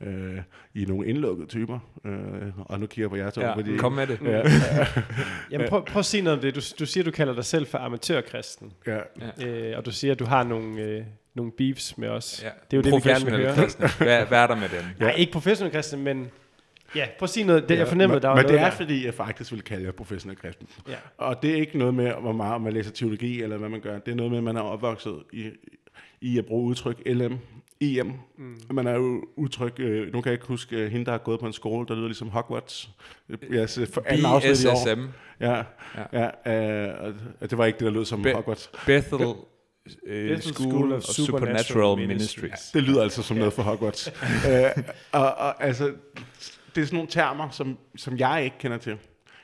[0.01, 0.41] Øh,
[0.73, 1.79] I er nogle indlukkede typer.
[2.05, 3.41] Øh, og nu kigger jeg på jer to.
[3.41, 4.21] Ja, fordi, kom med det.
[4.21, 4.41] Ja.
[5.51, 6.55] Jamen prøv, prøv at sige noget om det.
[6.55, 8.73] Du, du siger, du kalder dig selv for amatørkristen.
[8.87, 8.99] Ja.
[9.45, 12.43] Øh, og du siger, at du har nogle, øh, nogle beefs med os.
[12.43, 12.49] Ja.
[12.71, 13.53] Det er jo det, vi gerne vil høre.
[13.97, 14.83] Hvad, hvad er der med dem?
[14.99, 15.03] Ja.
[15.03, 16.31] Nej, ikke professionel kristen, men
[16.95, 17.69] Ja, prøv at sige noget.
[17.69, 18.75] Det, ja, jeg fornemmede, der var Men noget det er, der.
[18.77, 20.67] fordi jeg faktisk vil kalde jer professionel kristen.
[20.87, 20.95] Ja.
[21.17, 23.99] Og det er ikke noget med, hvor meget man læser teologi, eller hvad man gør.
[23.99, 25.49] Det er noget med, at man er opvokset i,
[26.21, 27.37] i at bruge udtryk LM,
[27.79, 28.13] IM.
[28.37, 28.57] Mm.
[28.71, 31.39] Man er jo udtryk, øh, nu kan jeg ikke huske, øh, hende, der har gået
[31.39, 32.89] på en skole, der lyder ligesom Hogwarts.
[33.51, 34.87] Ja, for anden afsnit i år.
[35.39, 35.63] Ja,
[36.13, 36.29] ja.
[36.45, 38.71] ja øh, og det var ikke det, der lød som Be- Hogwarts.
[38.85, 39.35] Bethel uh,
[40.39, 42.37] School, School of Supernatural, Supernatural Ministries.
[42.37, 42.71] Ministries.
[42.73, 43.39] Det lyder altså som ja.
[43.39, 44.07] noget for Hogwarts.
[44.07, 44.83] uh,
[45.21, 45.91] og, og altså,
[46.75, 48.97] det er sådan nogle termer, som, som jeg ikke kender til.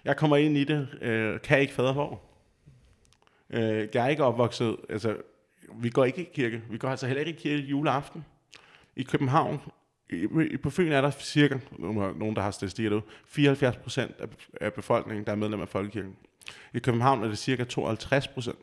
[0.06, 2.22] Jeg kommer ind i det, øh, kan ikke fader hvor.
[3.50, 5.18] Øh, jeg er ikke opvokset, altså,
[5.76, 6.62] vi går ikke i kirke.
[6.70, 8.26] Vi går altså heller ikke i kirke juleaften.
[8.96, 9.62] I København,
[10.10, 14.28] i, på Fyn er der cirka, nogen der har statistikker derude, 74 procent af,
[14.62, 16.16] af befolkningen, der er medlem af Folkekirken.
[16.74, 18.60] I København er det cirka 52 procent.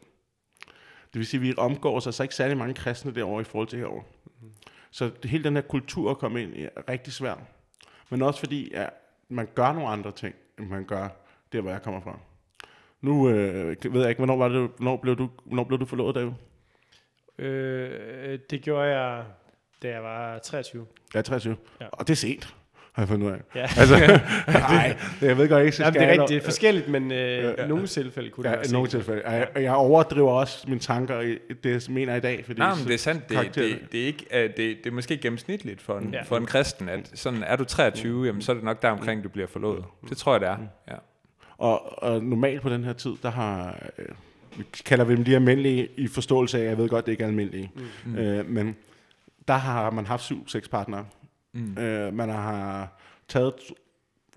[1.13, 3.69] Det vil sige, at vi omgår os altså ikke særlig mange kristne derovre i forhold
[3.69, 4.05] til herovre.
[4.41, 4.53] Mm.
[4.91, 7.39] Så det, hele den her kultur at komme ind i er rigtig svært
[8.11, 8.91] men også fordi, at
[9.29, 11.09] man gør nogle andre ting, end man gør
[11.53, 12.19] der, hvor jeg kommer fra.
[13.01, 16.15] Nu øh, ved jeg ikke, hvornår, var det, hvornår, blev, du, hvornår blev du forlovet,
[16.15, 16.33] David?
[17.39, 19.25] Øh, det gjorde jeg,
[19.83, 20.87] da jeg var 23.
[21.15, 21.57] Ja, 23.
[21.81, 21.87] Ja.
[21.93, 22.57] Og det er sent.
[22.93, 23.39] Har jeg fundet ud af.
[23.55, 23.61] Ja.
[23.81, 23.97] Altså,
[24.49, 27.19] nej, jeg ved godt ikke, så Jamen, det er rigtigt, det er forskelligt, men øh,
[27.19, 27.65] Ja.
[27.65, 29.23] i nogle tilfælde kunne det Ja, være nogle tilfælde.
[29.31, 32.43] Jeg, jeg overdriver også mine tanker i det, jeg mener i dag.
[32.47, 33.29] Fordi Nej, men så- det er sandt.
[33.29, 36.17] Det, det, det, er ikke, uh, det, det er måske gennemsnitligt for en, Ja.
[36.19, 36.23] ja.
[36.23, 39.25] for en kristen, at sådan er du 23, jamen, så er det nok der omkring,
[39.25, 39.85] du bliver forlovet.
[40.09, 40.57] Det tror jeg, det er.
[40.91, 40.95] Ja.
[41.59, 44.05] Og, og normalt på den her tid, der har, øh,
[44.57, 47.29] vi kalder vi dem de almindelige i forståelse af, jeg ved godt, det ikke er
[47.29, 47.71] almindelige,
[48.05, 48.17] mm.
[48.19, 48.77] øh, men
[49.49, 51.01] der har man haft syv sexpartnere.
[51.01, 51.20] Mm.
[51.55, 52.89] Øh, man har
[53.29, 53.55] taget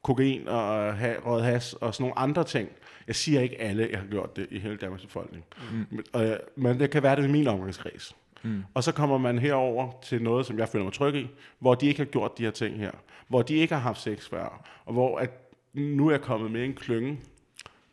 [0.03, 2.69] kokain og ha, røget has og sådan nogle andre ting.
[3.07, 5.43] Jeg siger ikke alle, jeg har gjort det i hele Danmarks befolkning.
[5.71, 5.85] Mm.
[5.89, 8.15] Men, øh, men det kan være det i min omgangskreds.
[8.43, 8.63] Mm.
[8.73, 11.27] Og så kommer man herover til noget, som jeg føler mig tryg i,
[11.59, 12.91] hvor de ikke har gjort de her ting her.
[13.27, 14.67] Hvor de ikke har haft sex før.
[14.85, 15.29] Og hvor at
[15.73, 17.19] nu er jeg kommet med en klynge.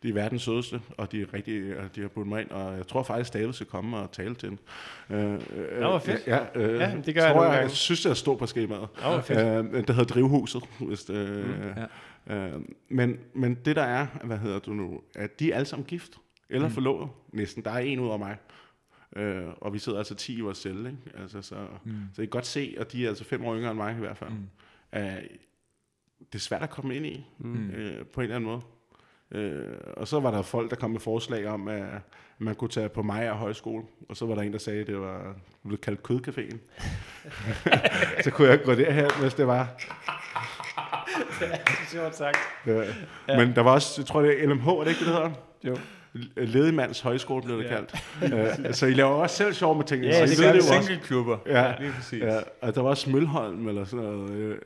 [0.03, 2.77] De er verdens sødeste, og de er rigtig, og de har budt mig ind, og
[2.77, 4.59] jeg tror faktisk, David skal komme og tale til den.
[5.09, 6.27] Øh, øh, Nå, fedt.
[6.27, 7.61] Ja, øh, Ja, det gør tror jeg nogle jeg, gange.
[7.61, 8.87] jeg synes, det stå på skemaet.
[9.03, 9.39] Nå, fedt.
[9.75, 10.63] Øh, det hedder Drivhuset.
[10.79, 11.53] Hvis det, mm,
[12.27, 12.35] ja.
[12.35, 15.85] øh, men, men det der er, hvad hedder du nu, at de er alle sammen
[15.85, 16.11] gift,
[16.49, 16.73] eller mm.
[16.73, 17.63] forlovet, næsten.
[17.63, 18.37] Der er en ud af mig.
[19.15, 21.21] Øh, og vi sidder altså 10 i vores celle, ikke?
[21.21, 21.93] Altså, så, mm.
[22.13, 23.99] så I kan godt se, og de er altså fem år yngre end mig i
[23.99, 24.29] hvert fald.
[24.29, 24.47] Mm.
[24.95, 25.01] Uh,
[26.19, 27.69] det er svært at komme ind i, mm.
[27.69, 28.61] øh, på en eller anden måde.
[29.31, 31.83] Øh, og så var der folk, der kom med forslag om, at
[32.37, 34.99] man kunne tage på og højskole, og så var der en, der sagde, at det
[34.99, 36.57] var blevet kaldt kødcaféen.
[38.23, 39.67] så kunne jeg gå derhen, hvis det var.
[41.91, 42.37] Sjovt sagt.
[42.67, 42.87] Øh,
[43.27, 43.45] ja.
[43.45, 45.31] Men der var også, jeg tror det er LMH, er det ikke det, det hedder?
[45.63, 45.77] Jo.
[46.37, 47.69] Ledemands højskole blev det Ja.
[47.69, 48.67] kaldt.
[48.67, 50.07] øh, så I laver også selv sjov med tingene.
[50.13, 50.73] Ja, så I det jo også.
[50.87, 51.37] Singleklubber.
[51.45, 52.21] Ja, lige præcis.
[52.23, 54.31] ja, og der var også Mølholm eller sådan noget.
[54.31, 54.57] Øh,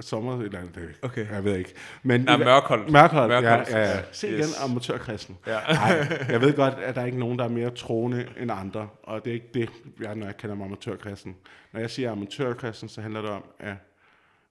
[0.00, 0.94] sommer et eller andet.
[1.02, 1.26] Okay.
[1.32, 1.74] Jeg ved ikke.
[2.02, 2.90] Men Nej, Mørkholdt.
[2.92, 3.90] Mørkhold, ja, Mørkholdt, ja, ja.
[3.90, 4.00] ja.
[4.12, 4.34] Se Yes.
[4.50, 5.38] igen, amatørkristen.
[5.46, 5.58] Ja.
[5.72, 8.88] Nej, jeg ved godt, at der er ikke nogen, der er mere troende end andre,
[9.02, 9.68] og det er ikke det,
[10.00, 11.36] jeg, når jeg kalder mig amatørkristen.
[11.72, 13.74] Når jeg siger amatørkristen, så handler det om, at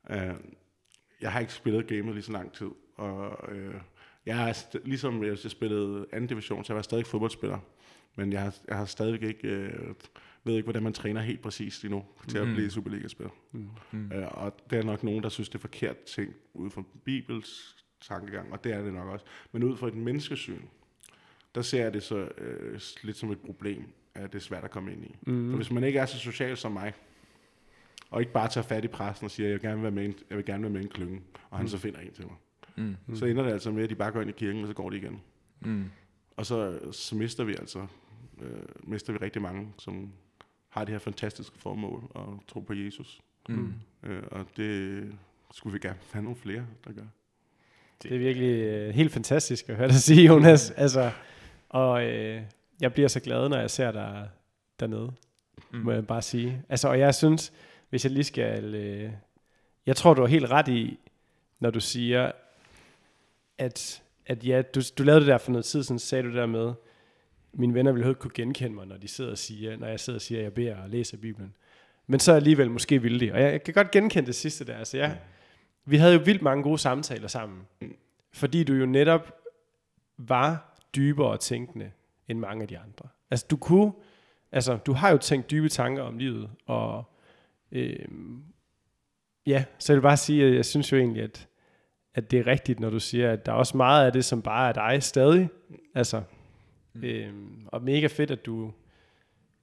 [0.10, 0.33] øh,
[1.21, 3.73] jeg har ikke spillet gamet lige så lang tid, og øh,
[4.27, 7.59] jeg er st- ligesom jeg spillede anden division, så jeg var stadig fodboldspiller,
[8.15, 9.93] men jeg har, jeg har stadigvæk ikke, øh,
[10.43, 12.53] ved ikke, hvordan man træner helt præcist endnu til at Mm.
[12.53, 13.31] blive Superliga-spiller.
[13.51, 14.11] Mm.
[14.11, 17.75] Øh, og det er nok nogen, der synes, det er forkert ting ud fra Bibels
[18.01, 19.25] tankegang, og det er det nok også.
[19.51, 20.61] Men ud fra et menneskesyn,
[21.55, 23.83] der ser jeg det så øh, lidt som et problem,
[24.15, 25.15] at det er svært at komme ind i.
[25.27, 25.49] Mm.
[25.49, 26.93] For hvis man ikke er så social som mig,
[28.09, 30.15] og ikke bare tager fat i præsten og siger, jeg vil gerne være med, en,
[30.29, 31.67] jeg vil gerne være med i en klynge, og han mm.
[31.67, 32.35] så finder en til mig,
[32.77, 33.15] Mm.
[33.15, 34.89] så ender det altså med, at de bare går ind i kirken, og så går
[34.89, 35.21] de igen.
[35.59, 35.85] Mm.
[36.37, 37.87] Og så, så mister vi altså
[38.41, 40.11] øh, mister vi rigtig mange, som
[40.69, 43.21] har det her fantastiske formål at tro på Jesus.
[43.49, 43.73] Mm.
[44.03, 45.03] Øh, og det
[45.51, 47.05] skulle vi gerne have nogle flere, der gør.
[48.03, 50.71] Det er virkelig øh, helt fantastisk at høre dig sige, Jonas.
[50.71, 51.11] altså,
[51.69, 52.41] og øh,
[52.81, 54.29] jeg bliver så glad, når jeg ser dig
[54.79, 55.11] dernede,
[55.71, 55.79] mm.
[55.79, 56.63] må jeg bare sige.
[56.69, 57.53] Altså, og jeg synes,
[57.89, 58.75] hvis jeg lige skal...
[58.75, 59.11] Øh,
[59.85, 60.99] jeg tror, du har helt ret i,
[61.59, 62.31] når du siger,
[63.58, 66.34] at, at ja, du, du lavede det der for noget tid siden, så sagde du
[66.34, 66.74] der med,
[67.54, 70.17] mine venner vil ikke kunne genkende mig, når, de sidder og siger, når jeg sidder
[70.17, 71.54] og siger, at jeg beder og læser Bibelen.
[72.08, 73.32] Men så alligevel måske vil de.
[73.34, 74.78] Og jeg, jeg kan godt genkende det sidste der.
[74.78, 75.15] Altså, ja,
[75.86, 77.62] vi havde jo vildt mange gode samtaler sammen.
[78.34, 79.34] Fordi du jo netop
[80.17, 81.91] var dybere tænkende
[82.28, 83.08] end mange af de andre.
[83.32, 83.91] Altså du kunne,
[84.52, 87.04] altså du har jo tænkt dybe tanker om livet, og
[87.72, 88.43] øhm,
[89.46, 91.48] ja, så jeg vil bare sige, at jeg synes jo egentlig, at,
[92.17, 94.41] at det er rigtigt, når du siger, at der er også meget af det, som
[94.41, 95.49] bare er dig stadig.
[95.95, 96.21] Altså,
[97.03, 98.71] øhm, og mega fedt, at du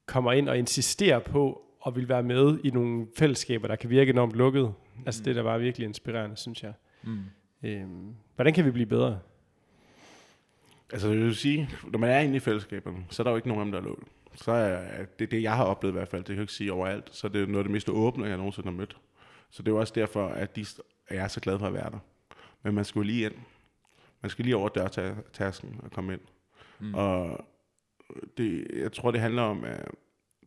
[0.07, 4.11] kommer ind og insisterer på at vil være med i nogle fællesskaber, der kan virke
[4.11, 4.75] enormt lukket.
[5.07, 6.73] Altså det er da bare virkelig inspirerende, synes jeg.
[7.03, 7.19] Mm.
[7.63, 9.19] Øhm, hvordan kan vi blive bedre?
[10.93, 13.49] Altså jeg vil sige, når man er inde i fællesskaberne, så er der jo ikke
[13.49, 14.09] nogen af dem, der er lukket.
[14.35, 16.73] Så er det det, jeg har oplevet i hvert fald, det kan jeg ikke sige
[16.73, 18.97] overalt, så er det noget af det mest åbne, jeg nogensinde har mødt.
[19.51, 20.67] Så det er jo også derfor, at de
[21.09, 21.99] er så glad for at være der.
[22.65, 23.35] Men man skal jo lige ind.
[24.23, 26.21] Man skal lige over dørtasken og komme ind.
[26.81, 26.95] Mm.
[26.95, 27.45] Og
[28.39, 29.89] det, jeg tror, det handler om, at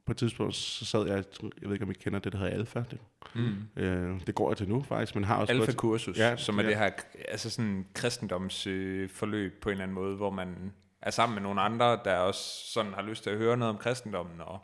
[0.06, 2.54] på et tidspunkt, så sad jeg, jeg ved ikke, om I kender det, der hedder
[2.54, 2.84] Alfa.
[2.92, 3.00] Det,
[3.36, 3.82] Mm.
[3.84, 6.70] øh, det går jeg til nu faktisk, men har også Alfa-kursus, Ja, som er ja.
[6.70, 6.90] det her
[7.28, 11.62] altså sådan kristendomsforløb øh, på en eller anden måde, hvor man er sammen med nogle
[11.62, 14.60] andre, der også sådan har lyst til at høre noget om kristendommen, og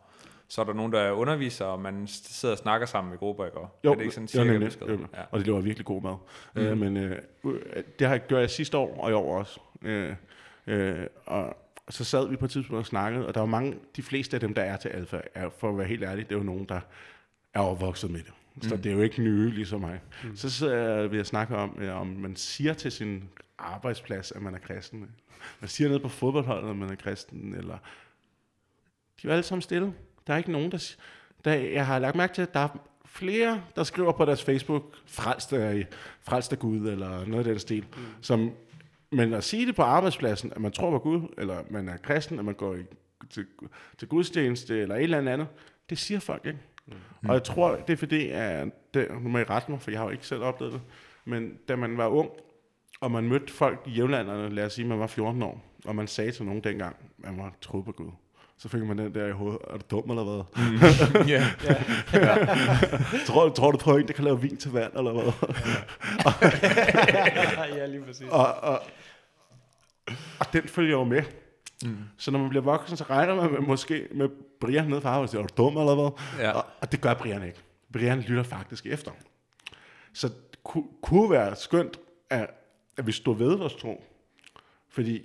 [0.53, 3.45] så er der nogen, der er underviser, og man sidder og snakker sammen i grupper,
[3.45, 3.59] ikke?
[3.83, 4.67] Jo, er det ikke sådan jo, cirka nemlig.
[4.67, 4.99] beskrevet?
[4.99, 5.07] Jo.
[5.13, 5.21] Ja.
[5.31, 6.15] Og det var virkelig god mad.
[6.55, 6.61] Mm.
[6.61, 7.19] Øh, men øh,
[7.99, 9.59] det har jeg gjort sidste år, og i år også.
[9.81, 10.15] Øh,
[10.67, 11.57] øh, og
[11.89, 14.41] så sad vi på et tidspunkt og snakkede, og der var mange, de fleste af
[14.41, 16.65] dem, der er til alfa, er, for at være helt ærlig, det er jo nogen,
[16.65, 16.79] der
[17.53, 18.33] er overvokset med det.
[18.61, 18.81] Så mm.
[18.81, 20.01] det er jo ikke nye, ligesom mig.
[20.23, 20.35] Mm.
[20.35, 24.41] Så sidder jeg ved at snakke om, øh, om man siger til sin arbejdsplads, at
[24.41, 25.09] man er kristen.
[25.59, 27.77] Man siger noget på fodboldholdet, at man er kristen, eller...
[29.21, 29.93] De er jo alle sammen stille.
[30.27, 30.95] Der er ikke nogen, der...
[31.45, 34.83] der jeg har lagt mærke til, at der er flere, der skriver på deres Facebook,
[35.05, 35.87] frelst af,
[36.21, 37.85] frelst af Gud, eller noget af den stil.
[37.97, 38.03] Mm.
[38.21, 38.51] Som,
[39.11, 42.39] men at sige det på arbejdspladsen, at man tror på Gud, eller man er kristen,
[42.39, 42.83] at man går i,
[43.29, 43.45] til,
[43.97, 45.47] til gudstjeneste, eller et eller andet,
[45.89, 46.59] det siger folk ikke.
[46.87, 47.29] Mm.
[47.29, 49.99] Og jeg tror, det er fordi, at det, nu må I rette mig, for jeg
[49.99, 50.81] har jo ikke selv oplevet det,
[51.25, 52.29] men da man var ung,
[53.01, 56.07] og man mødte folk i jævnlanderne, lad os sige, man var 14 år, og man
[56.07, 58.11] sagde til nogen dengang, at man var troet på Gud.
[58.57, 60.43] Så fik man den der i hovedet, er du dum eller hvad?
[60.55, 61.27] Mm.
[61.33, 61.43] Ja.
[63.27, 65.33] tror, tror du på en, der kan lave vin til vand, eller hvad?
[67.77, 68.27] ja, lige præcis.
[68.31, 68.81] og, og,
[70.39, 71.23] og den følger jo med.
[71.83, 71.97] Mm.
[72.17, 74.29] Så når man bliver voksen, så regner man med, måske med
[74.61, 76.43] Brian nede fra arbejde, er du dum eller hvad?
[76.45, 76.51] Ja.
[76.51, 77.59] Og, og det gør Brian ikke.
[77.93, 79.11] Brian lytter faktisk efter.
[80.13, 82.49] Så det ku, kunne være skønt, at,
[82.97, 84.03] at vi stod ved vores tro.
[84.89, 85.21] Fordi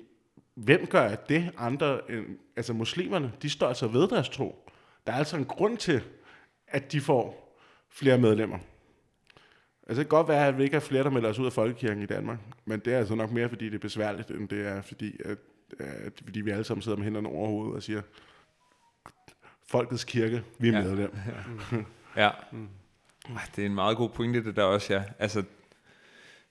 [0.65, 4.69] hvem gør det andre end, altså muslimerne, de står altså ved deres tro.
[5.07, 6.03] Der er altså en grund til,
[6.69, 7.57] at de får
[7.91, 8.59] flere medlemmer.
[9.87, 11.53] Altså det kan godt være, at vi ikke har flere, der melder os ud af
[11.53, 14.67] folkekirken i Danmark, men det er altså nok mere, fordi det er besværligt, end det
[14.67, 15.39] er, fordi, at,
[15.79, 18.03] at, fordi vi alle sammen sidder med hænderne over hovedet og siger,
[19.69, 20.79] folkets kirke, vi er Ja.
[20.79, 20.85] ja.
[20.85, 21.13] medlem.
[22.17, 22.31] Ja.
[22.53, 22.69] Mm.
[23.57, 25.05] Det er en meget god pointe, det der også, ja.
[25.19, 25.43] Altså,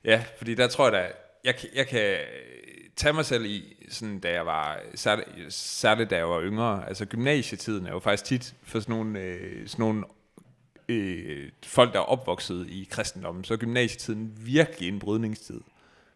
[0.04, 1.12] ja, fordi der tror jeg da,
[1.48, 2.20] jeg, jeg kan øh,
[2.96, 7.06] tage mig selv i, sådan, da jeg var, særligt, særligt da jeg var yngre, altså
[7.06, 10.04] gymnasietiden er jo faktisk tit for sådan nogle, øh, sådan nogle
[10.90, 15.62] øh, folk, der er opvokset i kristendommen, så er gymnasietiden virkelig en brydningstid.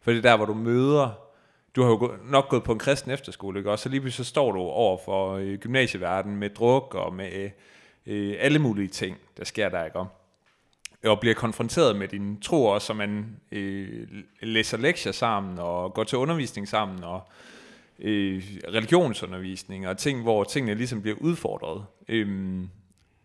[0.01, 1.09] For det er der, hvor du møder,
[1.75, 3.71] du har jo nok gået på en kristen efterskole, ikke?
[3.71, 7.49] og så lige pludselig så står du over for øh, gymnasieverdenen med druk og med
[8.05, 10.07] øh, alle mulige ting, der sker der, ikke om?
[11.05, 14.07] Og bliver konfronteret med din tro også, så man øh,
[14.41, 17.29] læser lektier sammen og går til undervisning sammen og
[17.99, 21.85] øh, religionsundervisning og ting, hvor tingene ligesom bliver udfordret.
[22.07, 22.69] Øhm,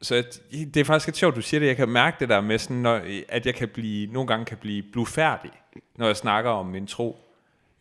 [0.03, 1.67] så at, det er faktisk lidt sjovt, du siger det.
[1.67, 4.57] Jeg kan mærke det der med, sådan, når, at jeg kan blive, nogle gange kan
[4.57, 5.51] blive blufærdig,
[5.97, 7.17] når jeg snakker om min tro.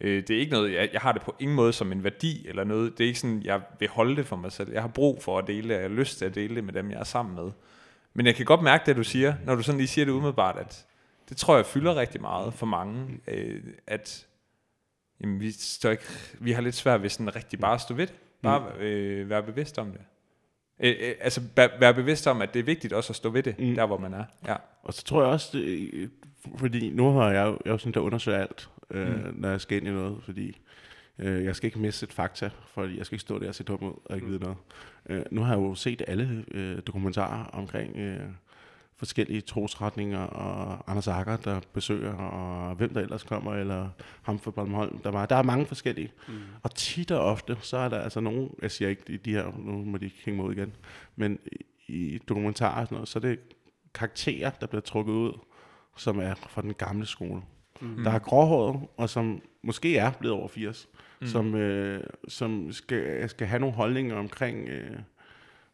[0.02, 2.48] Øh, det er ikke noget, jeg, jeg har det på ingen måde som en værdi
[2.48, 2.98] eller noget.
[2.98, 4.72] Det er ikke sådan, jeg vil holde det for mig selv.
[4.74, 6.64] Jeg har brug for at dele det, og jeg har lyst til at dele det
[6.64, 7.52] med dem, jeg er sammen med.
[8.18, 10.58] Men jeg kan godt mærke det, du siger, når du sådan lige siger det umiddelbart,
[10.58, 10.86] at
[11.30, 14.28] det tror jeg fylder rigtig meget for mange, øh, at
[15.22, 16.04] jamen, vi, står ikke,
[16.40, 18.16] vi har lidt svært ved sådan rigtig bare at stå ved det.
[18.42, 20.02] Bare øh, være bevidst om det.
[20.80, 23.60] Øh, øh, altså være, bevidst om, at det er vigtigt også at stå ved det,
[23.60, 23.66] mm.
[23.66, 23.76] Mm.
[23.76, 24.24] der hvor man er.
[24.48, 24.56] Ja.
[24.84, 26.12] Og så tror jeg også, det,
[26.58, 29.34] fordi nu har jeg, jo- jeg jo sådan, der undersøger alt, øh, mm.
[29.40, 30.62] når jeg skal ind i noget, fordi
[31.20, 33.64] øh, jeg skal ikke miste et fakta, fordi jeg skal ikke stå der og se
[33.64, 34.32] dum ud og ikke mm.
[34.32, 34.58] vide noget.
[35.10, 38.20] Øh, nu har jeg jo set alle øh, dokumentarer omkring øh,
[38.98, 43.90] forskellige trosretninger, og Anders Akker, der besøger, og hvem der ellers kommer, eller
[44.22, 45.26] ham fra Bornholm, der var.
[45.26, 46.12] Der er mange forskellige.
[46.28, 46.34] Mm.
[46.64, 49.52] Og tit og ofte, så er der altså nogen, jeg siger ikke de, de her,
[49.58, 50.74] nu må de hænge mig ud igen,
[51.16, 51.40] men
[51.88, 53.40] i, i dokumentarer og sådan noget, så er det
[53.94, 55.40] karakterer, der bliver trukket ud,
[55.98, 57.42] som er fra den gamle skole.
[57.82, 58.04] Mm.
[58.04, 60.88] Der er gråhåret, og som måske er blevet over 80,
[61.22, 61.28] mm.
[61.28, 64.98] som, øh, som skal, skal have nogle holdninger omkring øh,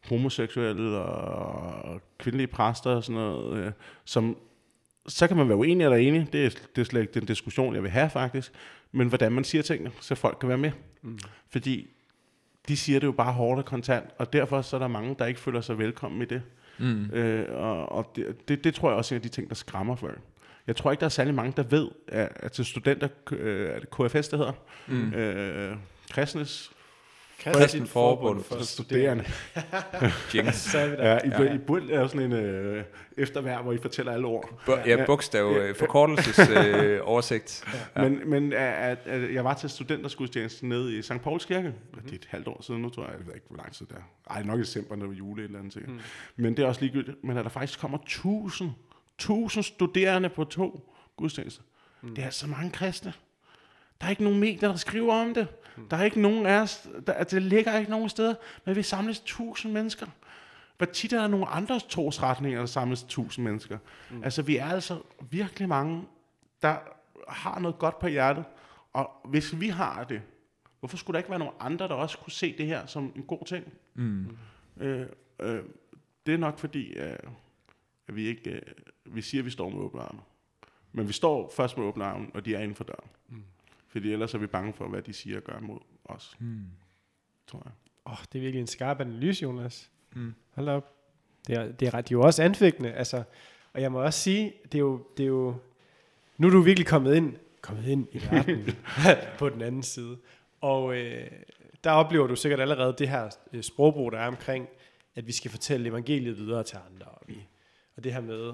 [0.08, 3.72] homoseksuelle og kvindelige præster og sådan noget, øh,
[4.04, 4.36] som
[5.06, 7.74] så kan man være uenig eller enig, det er, det er slet ikke den diskussion,
[7.74, 8.52] jeg vil have faktisk,
[8.92, 10.70] men hvordan man siger tingene, så folk kan være med.
[11.02, 11.18] Mm.
[11.50, 11.88] Fordi
[12.68, 15.26] de siger det jo bare hårdt og kontant, og derfor så er der mange, der
[15.26, 16.42] ikke føler sig velkommen i det.
[16.78, 17.10] Mm.
[17.10, 19.54] Øh, og og det, det, det tror jeg også er en af de ting, der
[19.54, 20.20] skræmmer folk.
[20.66, 23.78] Jeg tror ikke, der er særlig mange, der ved, at, at til studenter, øh, er
[23.78, 24.52] det KFS, det hedder,
[24.88, 25.12] mm.
[25.14, 25.76] øh,
[26.10, 26.72] kristnes
[27.44, 29.24] Kristen Forbund for studerende.
[30.34, 30.54] Jinx.
[30.54, 31.08] Så er vi der.
[31.12, 31.54] Ja, I, ja.
[31.54, 32.84] I burde lave sådan en øh,
[33.18, 34.48] efterværd, hvor I fortæller alle ord.
[34.68, 37.64] Bu- ja, bogstav, øh, forkortelses øh, oversigt.
[37.96, 38.08] Ja.
[38.08, 41.20] Men, men at, at jeg var til studentersgudstjenesten nede i St.
[41.22, 41.68] Pauls Kirke.
[41.68, 42.02] Mm-hmm.
[42.02, 43.12] Det er et halvt år siden nu, tror jeg.
[43.18, 44.32] Jeg ved ikke, hvor lang tid det er.
[44.34, 45.88] Ej, nok i december, når det var jule eller andet.
[45.88, 46.00] Mm.
[46.36, 47.24] Men det er også ligegyldigt.
[47.24, 48.70] Men at der faktisk kommer tusind,
[49.18, 51.62] tusind studerende på to gudstjenester.
[52.02, 52.14] Mm.
[52.14, 53.12] Det er så mange kristne.
[54.00, 55.48] Der er ikke nogen medier, der skriver om det.
[55.76, 55.88] Mm.
[55.88, 59.20] Der er ikke nogen af os, der, det ligger ikke nogen steder, men vi samles
[59.20, 60.06] tusind mennesker.
[60.76, 63.78] Hvor tit er der nogle andre trosretninger, der samles tusind mennesker.
[64.10, 64.24] Mm.
[64.24, 64.98] Altså, vi er altså
[65.30, 66.04] virkelig mange,
[66.62, 66.76] der
[67.28, 68.44] har noget godt på hjertet.
[68.92, 70.22] Og hvis vi har det,
[70.80, 73.22] hvorfor skulle der ikke være nogen andre, der også kunne se det her som en
[73.22, 73.72] god ting?
[73.94, 74.36] Mm.
[74.76, 75.06] Øh,
[75.40, 75.62] øh,
[76.26, 77.18] det er nok fordi, øh,
[78.08, 78.62] at vi ikke, øh,
[79.14, 80.20] vi siger, at vi står med åbne arme.
[80.92, 83.10] Men vi står først med åbne arme, og de er inden for døren.
[83.28, 83.42] Mm.
[83.88, 86.60] Fordi ellers er vi bange for, hvad de siger og gør mod os, Mm.
[87.46, 87.72] tror jeg.
[88.06, 89.90] Åh, oh, det er virkelig en skarp analyse, Jonas.
[90.14, 90.34] Mm.
[90.54, 90.94] Hold op.
[91.46, 93.22] Det er, det er, ret- de er jo også anfægtende, altså.
[93.72, 95.54] Og jeg må også sige, det er jo, det er jo
[96.38, 98.64] nu er du virkelig kommet ind, kommet ind i verden
[99.38, 100.18] på den anden side.
[100.60, 101.30] Og øh,
[101.84, 104.68] der oplever du sikkert allerede det her øh, sprogbrug, der er omkring,
[105.14, 107.06] at vi skal fortælle evangeliet videre til andre.
[107.06, 107.46] Og, vi,
[108.02, 108.52] og det her med,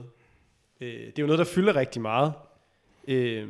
[0.81, 2.33] øh, det er jo noget, der fylder rigtig meget.
[3.09, 3.49] Øh,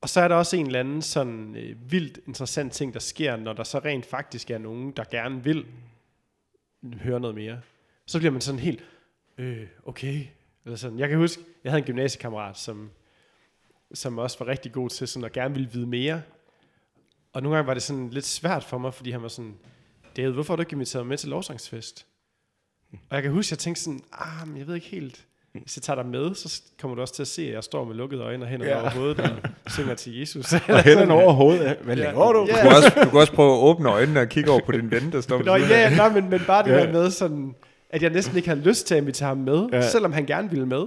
[0.00, 3.36] og så er der også en eller anden sådan øh, vildt interessant ting, der sker,
[3.36, 5.66] når der så rent faktisk er nogen, der gerne vil
[6.94, 7.60] høre noget mere.
[8.06, 8.84] Så bliver man sådan helt,
[9.38, 10.26] øh, okay.
[10.64, 10.98] Eller sådan.
[10.98, 12.90] Jeg kan huske, jeg havde en gymnasiekammerat, som,
[13.94, 16.22] som også var rigtig god til sådan at gerne ville vide mere.
[17.32, 19.58] Og nogle gange var det sådan lidt svært for mig, fordi han var sådan,
[20.16, 22.06] David, hvorfor har du ikke inviteret mig med til lovsangsfest?
[23.10, 25.24] Og jeg kan huske, at jeg tænkte sådan, ah, men jeg ved ikke helt.
[25.52, 27.84] Hvis jeg tager dig med, så kommer du også til at se, at jeg står
[27.84, 28.80] med lukkede øjne og hænder Ja.
[28.80, 29.20] over hovedet
[29.64, 30.52] og synger til Jesus.
[30.68, 31.76] Og hænderne over hovedet.
[31.82, 32.02] Hvad Ja.
[32.02, 32.46] laver du?
[32.50, 32.56] Ja.
[32.56, 34.90] Du kan, også, du kan også prøve at åbne øjnene og kigge over på din
[34.90, 36.86] ven, der står ved Nå, ja, nej, men, men bare det Ja.
[36.86, 37.54] der med sådan,
[37.90, 39.76] at jeg næsten ikke havde lyst til at invitere ham med, Ja.
[39.76, 39.88] ja.
[39.88, 40.84] selvom han gerne ville med.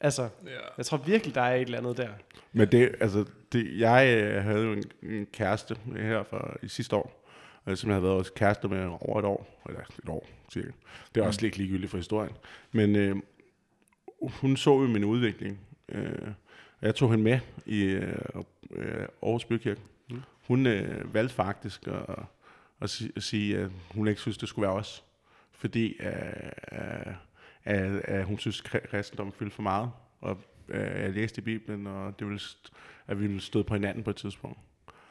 [0.00, 0.28] Altså, Ja.
[0.76, 2.08] jeg tror virkelig, der er et eller andet der.
[2.52, 6.96] Men det, altså, det, jeg øh, havde jo en, en kæreste her for i sidste
[6.96, 7.25] år,
[7.66, 10.70] øh, som jeg havde været også kæreste med over et år, eller et år cirka.
[11.14, 12.32] Det er også lidt ligegyldigt for historien.
[12.72, 13.16] Men øh,
[14.22, 15.60] hun så jo min udvikling.
[15.88, 16.28] Øh,
[16.80, 18.18] og jeg tog hende med i øh,
[18.70, 19.80] øh, Aarhus Bykirke.
[20.10, 20.22] Mm.
[20.46, 22.16] Hun øh, valgte faktisk at,
[22.80, 25.04] at, si- at sige, at hun ikke synes, det skulle være os.
[25.52, 26.12] Fordi øh,
[26.72, 27.14] øh,
[27.64, 29.90] at, at hun synes, at kristendom fyldte for meget.
[30.20, 30.38] Og
[30.68, 32.40] øh, jeg læste i Bibelen, og det ville,
[33.06, 34.58] at vi ville støde på hinanden på et tidspunkt.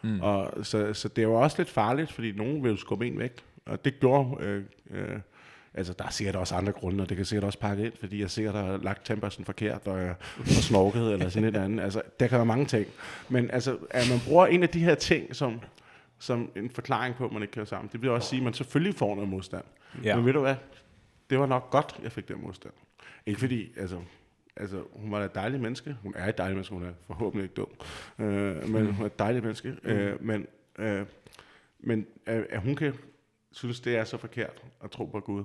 [0.06, 0.22] Mm.
[0.22, 3.44] Og, så, så det var også lidt farligt, fordi nogen ville skubbe en væk.
[3.66, 4.44] Og det gjorde...
[4.44, 5.20] Øh, øh,
[5.74, 8.22] altså, der er sikkert også andre grunde, og det kan sikkert også pakke ind, fordi
[8.22, 11.84] jeg sikkert har lagt tempersen forkert, og jeg har snorket, eller sådan et andet.
[11.84, 12.86] Altså, der kan være mange ting.
[13.30, 15.62] Men altså, at man bruger en af de her ting, som,
[16.20, 18.54] som en forklaring på, at man ikke kører sammen, det vil også sige, at man
[18.54, 19.64] selvfølgelig får noget modstand.
[20.04, 20.16] Ja.
[20.16, 20.56] Men ved du hvad?
[21.30, 22.74] Det var nok godt, jeg fik den modstand.
[23.26, 23.98] Ikke fordi, altså,
[24.58, 25.98] altså hun var et dejligt menneske.
[26.04, 27.70] Hun er et dejligt menneske, hun er forhåbentlig ikke dum.
[28.20, 29.78] Øh, men hun er et dejligt menneske.
[29.84, 29.90] Mm.
[29.90, 30.48] Øh, men
[30.80, 31.06] øh,
[31.80, 32.94] men øh, at hun kan
[33.52, 35.44] synes, det er så forkert at tro på Gud,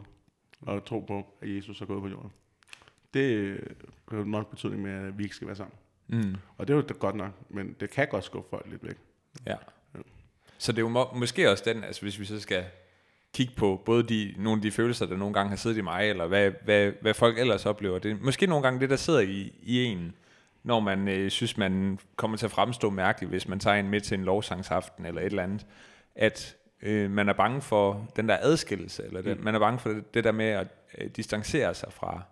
[0.60, 2.32] og at tro på, at Jesus er gået på jorden.
[3.14, 3.58] Det
[4.10, 5.74] har nok betydning med, at vi ikke skal være sammen.
[6.08, 6.36] Mm.
[6.56, 8.96] Og det er jo da godt nok, men det kan godt skubbe folk lidt væk.
[9.46, 9.56] Ja.
[10.58, 12.64] Så det er jo må, måske også den, altså hvis vi så skal
[13.34, 16.10] kigge på både de, nogle af de følelser, der nogle gange har siddet i mig,
[16.10, 17.98] eller hvad, hvad, hvad folk ellers oplever.
[17.98, 20.14] Det er måske nogle gange det, der sidder i, i en,
[20.62, 24.00] når man øh, synes, man kommer til at fremstå mærkeligt, hvis man tager en med
[24.00, 25.66] til en lovsangsaften eller et eller andet,
[26.14, 29.44] at øh, man er bange for den der adskillelse, eller den, Mm.
[29.44, 30.66] man er bange for det, det der med at
[30.98, 32.22] øh, distancere sig fra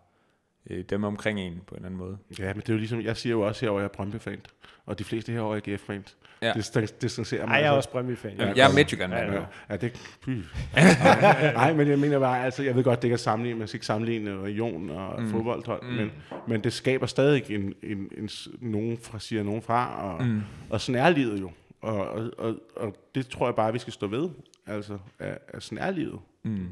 [0.70, 2.18] øh, dem omkring en på en anden måde.
[2.38, 4.40] Ja, men det er jo ligesom, jeg siger jo også herovre, at jeg er Brøndby-fan,
[4.86, 6.04] og de fleste herovre er GF-fan.
[6.42, 6.52] Ja.
[6.52, 7.52] Det distancerer mig.
[7.54, 8.32] Ej, jeg er også Brøndby-fan.
[8.38, 8.74] Ja, jeg er.
[8.74, 9.76] Midtjylland, Ja, ja, ja.
[9.76, 9.92] det.
[10.26, 13.68] Nej, nej, men jeg mener bare, altså, jeg ved godt, det ikke er sammenlignet, man
[13.68, 15.30] skal ikke sammenligne region og Mm.
[15.30, 15.88] fodboldhold, Mm.
[15.94, 16.10] men,
[16.48, 20.40] men det skaber stadig en, en, en, s- nogen fra, siger nogen fra, og, Mm.
[20.70, 21.50] og sådan er livet jo.
[21.80, 24.28] Og, og, og, og det tror jeg bare, vi skal stå ved,
[24.66, 26.18] altså, at, at sådan er livet.
[26.44, 26.66] Mm.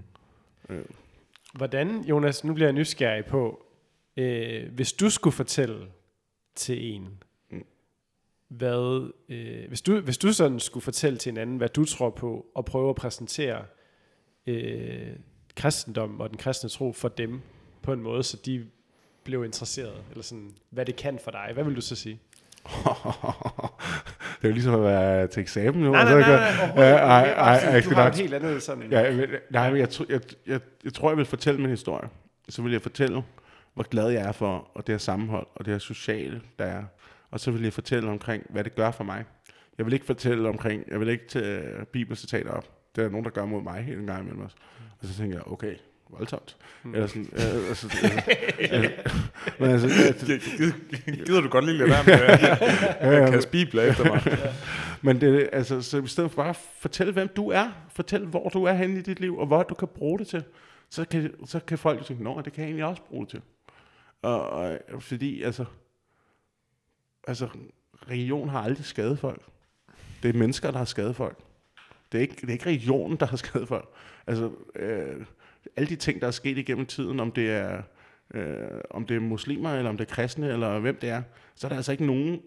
[1.54, 3.66] Hvordan, Jonas, nu bliver jeg nysgerrig på,
[4.16, 5.76] øh, hvis du skulle fortælle
[6.54, 7.08] til en.
[8.49, 12.11] Hvad, øh, hvis, du, hvis du sådan skulle fortælle til en anden, hvad du tror
[12.11, 13.59] på, og prøve at præsentere
[14.47, 15.09] øh,
[15.57, 17.40] kristendom og den kristne tro for dem
[17.82, 18.66] på en måde, så de
[19.24, 22.20] blev interesseret, eller sådan, hvad det kan for dig, hvad vil du så sige?
[24.36, 25.90] det er jo ligesom at være til eksamen nu.
[25.92, 27.34] Nej, og nej, nej, nej, overhovedet Ja, ikke.
[27.34, 28.90] ej, Det er bare ej, sådan, ej, du har et helt andet sådan...
[28.92, 32.09] Ja, jeg, vil- nej, men jeg, jeg, jeg, jeg tror, jeg vil fortælle min historie.
[32.49, 33.22] Så vil jeg fortælle,
[33.74, 36.84] hvor glad jeg er for, og det her sammenhold, og det her sociale, der er.
[37.30, 39.24] Og så vil jeg fortælle omkring, hvad det gør for mig.
[39.78, 42.64] Jeg vil ikke fortælle omkring, jeg vil ikke tage bibelcitater op.
[42.96, 44.56] Det er der nogen, der gør mod mig en gang imellem også.
[45.00, 45.74] Og så tænker jeg, okay,
[46.10, 46.56] voldsomt.
[46.82, 46.94] Hmm.
[46.94, 47.86] Eller sådan, øh, altså,
[48.60, 48.90] øh, øh,
[49.58, 49.88] men altså,
[51.26, 52.14] Gider du godt lige lade være med
[53.24, 54.22] at kaste bibler efter mig?
[55.02, 58.48] Men det, altså, så i stedet for bare at fortælle, hvem du er, fortæl, hvor
[58.48, 60.44] du er henne i dit liv, og hvad du kan bruge det til,
[60.90, 63.40] så kan, så kan folk tænke, nå, det kan jeg egentlig også bruge det til.
[64.22, 65.64] Og, og fordi, altså,
[67.26, 67.48] altså,
[68.10, 69.42] religion har aldrig skadet folk.
[70.22, 71.38] Det er mennesker, der har skadet folk.
[72.12, 73.88] Det er ikke, det er ikke religionen, der har skadet folk.
[74.26, 75.26] Altså, øh,
[75.76, 77.82] alle de ting, der er sket igennem tiden, om det er,
[78.34, 81.22] øh, om det er muslimer, eller om det er kristne, eller hvem det er,
[81.54, 82.40] så er der altså ikke nogen,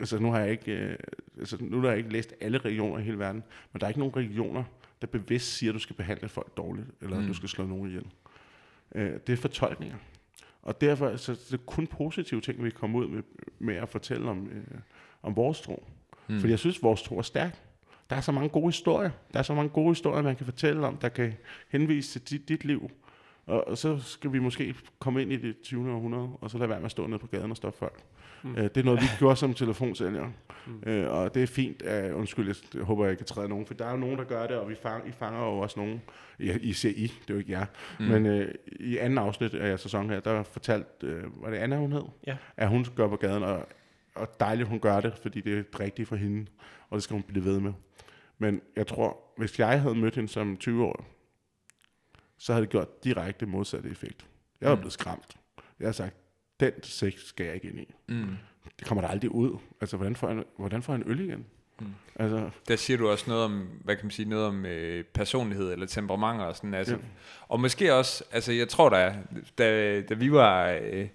[0.00, 0.96] altså nu har jeg ikke, øh,
[1.38, 4.00] altså nu har jeg ikke læst alle religioner i hele verden, men der er ikke
[4.00, 4.64] nogen religioner,
[5.00, 7.22] der bevidst siger, at du skal behandle folk dårligt, eller mm.
[7.22, 8.06] At du skal slå nogen ihjel.
[8.94, 9.96] Øh, det er fortolkninger.
[10.66, 13.22] Og derfor så det er kun positive ting, vi kommer ud med,
[13.58, 14.78] med at fortælle om, øh,
[15.22, 15.84] om vores tro.
[16.28, 16.40] Mm.
[16.40, 17.62] Fordi jeg synes, vores tro er stærk.
[18.10, 19.10] Der er så mange gode historier.
[19.32, 21.34] Der er så mange gode historier, man kan fortælle om, der kan
[21.68, 22.90] henvise til dit, dit liv.
[23.46, 25.92] Og, og så skal vi måske komme ind i det 20.
[25.92, 28.02] århundrede, og så lade være med at stå nede på gaden og stoppe folk.
[28.42, 28.56] Mm.
[28.56, 30.32] Øh, det er noget, vi gjorde som telefonsælgere.
[30.66, 30.90] Mm.
[30.90, 31.82] Øh, og det er fint.
[31.82, 34.46] Uh, undskyld, jeg, håber, jeg kan træde nogen, for der er jo nogen, der gør
[34.46, 36.02] det, og vi fanger, I fanger jo også nogen.
[36.38, 37.66] I, I ser I, det er jo ikke jer.
[38.00, 38.06] Mm.
[38.06, 38.46] Men uh,
[38.80, 42.04] i anden afsnit af jeres sæson her, der fortalt, uh, var det Anna, hun hed?
[42.26, 42.36] Ja.
[42.56, 43.68] At hun gør på gaden, og,
[44.14, 46.46] og dejligt, hun gør det, fordi det er det rigtige for hende,
[46.90, 47.72] og det skal hun blive ved med.
[48.38, 51.04] Men jeg tror, hvis jeg havde mødt hende som 20 år,
[52.38, 54.26] så havde det gjort direkte modsatte effekt.
[54.60, 54.80] Jeg var Mm.
[54.80, 55.36] blevet skræmt.
[55.80, 56.16] Jeg har sagt,
[56.60, 57.94] den sex skal jeg ikke ind i.
[58.08, 58.26] Mm.
[58.78, 59.58] Det kommer der aldrig ud.
[59.80, 61.44] Altså, hvordan får jeg, hvordan får jeg en øl igen?
[61.80, 61.86] Mm.
[62.16, 65.72] Altså, Der siger du også noget om, hvad kan man sige, noget om øh, personlighed
[65.72, 66.94] eller temperamenter og sådan, altså.
[66.94, 67.00] Ja.
[67.48, 69.16] Og måske også, altså jeg tror da,
[69.58, 71.08] da, da vi var øh,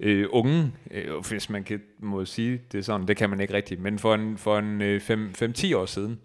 [0.00, 3.80] øh, unge, øh, hvis man kan, må sige det sådan, det kan man ikke rigtigt,
[3.80, 5.00] men for en, for en øh,
[5.42, 6.20] 5-10 år siden,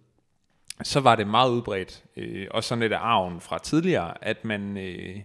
[0.83, 4.77] så var det meget udbredt, øh, også sådan lidt af arven fra tidligere, at man,
[4.77, 5.21] øh,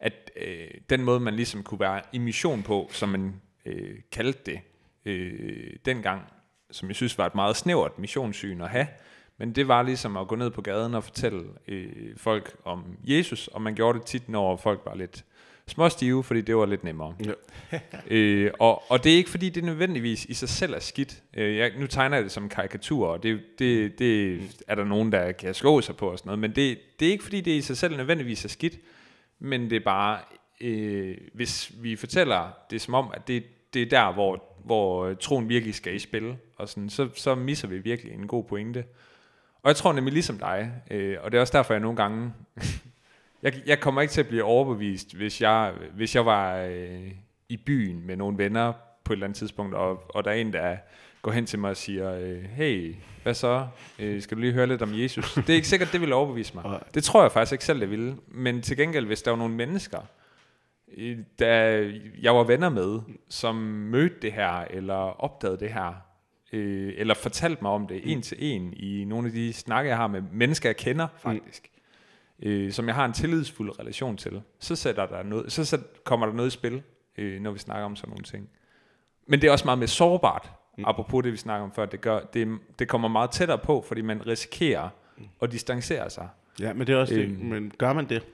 [0.00, 4.40] at øh, den måde, man ligesom kunne være i mission på, som man øh, kaldte
[4.46, 4.60] det
[5.04, 6.22] øh, dengang,
[6.70, 8.86] som jeg synes var et meget snævert missionssyn at have,
[9.38, 13.48] men det var ligesom at gå ned på gaden og fortælle øh, folk om Jesus,
[13.48, 15.24] og man gjorde det tit, når folk var lidt
[15.70, 17.14] småstive, fordi det var lidt nemmere.
[17.24, 17.78] Ja.
[18.16, 21.22] øh, og, og det er ikke fordi, det nødvendigvis i sig selv er skidt.
[21.36, 25.12] Øh, jeg, nu tegner jeg det som karikatur, og det, det, det er der nogen,
[25.12, 27.50] der kan skå sig på og sådan noget, men det, det er ikke fordi, det
[27.50, 28.78] i sig selv nødvendigvis er skidt,
[29.38, 30.18] men det er bare,
[30.60, 33.44] øh, hvis vi fortæller det som om, at det,
[33.74, 37.34] det er der, hvor, hvor øh, troen virkelig skal i spil, og sådan, så, så
[37.34, 38.84] misser vi virkelig en god pointe.
[39.62, 42.32] Og jeg tror nemlig ligesom dig, øh, og det er også derfor, jeg nogle gange...
[43.42, 47.10] jeg, jeg kommer ikke til at blive overbevist, hvis jeg, hvis jeg var øh,
[47.48, 48.72] i byen med nogle venner
[49.04, 50.76] på et eller andet tidspunkt, og, og der er en, der
[51.22, 53.66] går hen til mig og siger, øh, hey, hvad så?
[53.98, 55.34] Øh, skal du lige høre lidt om Jesus?
[55.34, 56.64] Det er ikke sikkert, det vil overbevise mig.
[56.64, 56.82] Nej.
[56.94, 58.16] Det tror jeg faktisk ikke selv, det ville.
[58.28, 59.98] Men til gengæld, hvis der var nogle mennesker,
[60.96, 61.54] øh, der
[62.22, 65.94] jeg var venner med, som mødte det her, eller opdagede det her,
[66.52, 69.96] øh, eller fortalte mig om det en til en i nogle af de snakke, jeg
[69.96, 71.69] har med mennesker, jeg kender faktisk,
[72.42, 76.26] øh, som jeg har en tillidsfuld relation til, så, sætter der noget, så sæt, kommer
[76.26, 76.82] der noget i spil,
[77.18, 78.48] øh, når vi snakker om sådan nogle ting.
[79.26, 80.84] Men det er også meget mere sårbart, mm.
[80.86, 81.86] apropos det, vi snakker om før.
[81.86, 84.88] Det, gør, det, det kommer meget tættere på, fordi man risikerer
[85.42, 86.28] at distancere sig.
[86.60, 87.24] ja, men det er også det.
[87.24, 87.44] Øhm.
[87.44, 88.26] Men gør man det?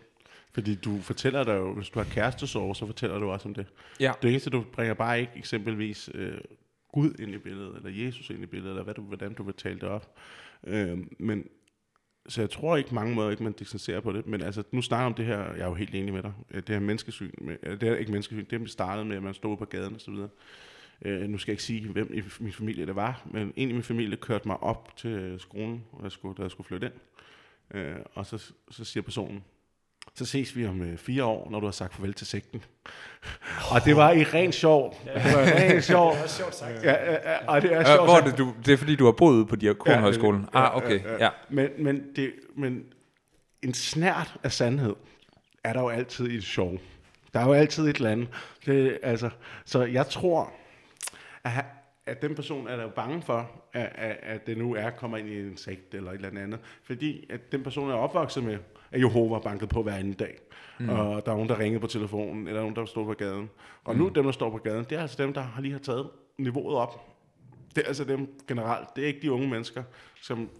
[0.52, 3.66] Fordi du fortæller dig jo, hvis du har kærestesorg, så fortæller du også om det.
[4.00, 4.12] Ja.
[4.22, 6.38] Det eneste, du bringer bare ikke eksempelvis øh,
[6.92, 9.54] Gud ind i billedet, eller Jesus ind i billedet, eller hvad du, hvordan du vil
[9.54, 10.16] tale det op.
[10.66, 11.44] Øh, men,
[12.28, 14.26] så jeg tror ikke mange måder, ikke man distancerer på det.
[14.26, 16.56] Men altså, nu snakker om det her, jeg er jo helt enig med dig, øh,
[16.56, 19.34] det her menneskesyn, med, øh, det er ikke menneskesyn, det er startede med, at man
[19.34, 20.28] stod på gaden og så videre.
[21.02, 23.72] Øh, nu skal jeg ikke sige, hvem i min familie det var, men en i
[23.72, 26.94] min familie kørte mig op til skolen, da jeg skulle, da jeg skulle flytte ind.
[27.80, 29.44] Øh, og så, så siger personen,
[30.14, 32.62] så ses vi om øh, fire år, når du har sagt farvel til sekten.
[33.72, 34.98] og det var i ren sjov.
[35.04, 36.12] Det var i ren sjov.
[36.12, 36.84] Det er sjovt sagt.
[36.84, 39.04] Ja, ja, ja, og det er Øh, hvor er det, du, det er fordi, du
[39.04, 40.48] har boet på Diakonhøjskolen?
[40.54, 41.00] Ja, ah, okay.
[41.20, 42.84] Ja, Men, men, det, men
[43.62, 44.94] en snært af sandhed
[45.64, 46.78] er der jo altid i et show.
[47.34, 48.28] Der er jo altid et eller andet.
[48.66, 49.30] Det, altså,
[49.64, 50.52] så jeg tror,
[51.44, 51.64] at,
[52.06, 55.16] at den person er der jo bange for, at, at, at det nu er kommer
[55.16, 56.58] ind i en sekt eller et eller andet.
[56.82, 58.58] Fordi at den person er opvokset med,
[58.90, 60.38] at Jehova banket på hver anden dag.
[60.78, 60.88] Mm.
[60.88, 63.50] Og der er nogen, der ringede på telefonen, eller nogen, der står på gaden.
[63.84, 64.00] Og mm.
[64.00, 66.10] nu dem, der står på gaden, det er altså dem, der har lige har taget
[66.38, 67.16] niveauet op.
[67.74, 68.88] Det er altså dem generelt.
[68.96, 69.82] Det er ikke de unge mennesker,
[70.22, 70.50] som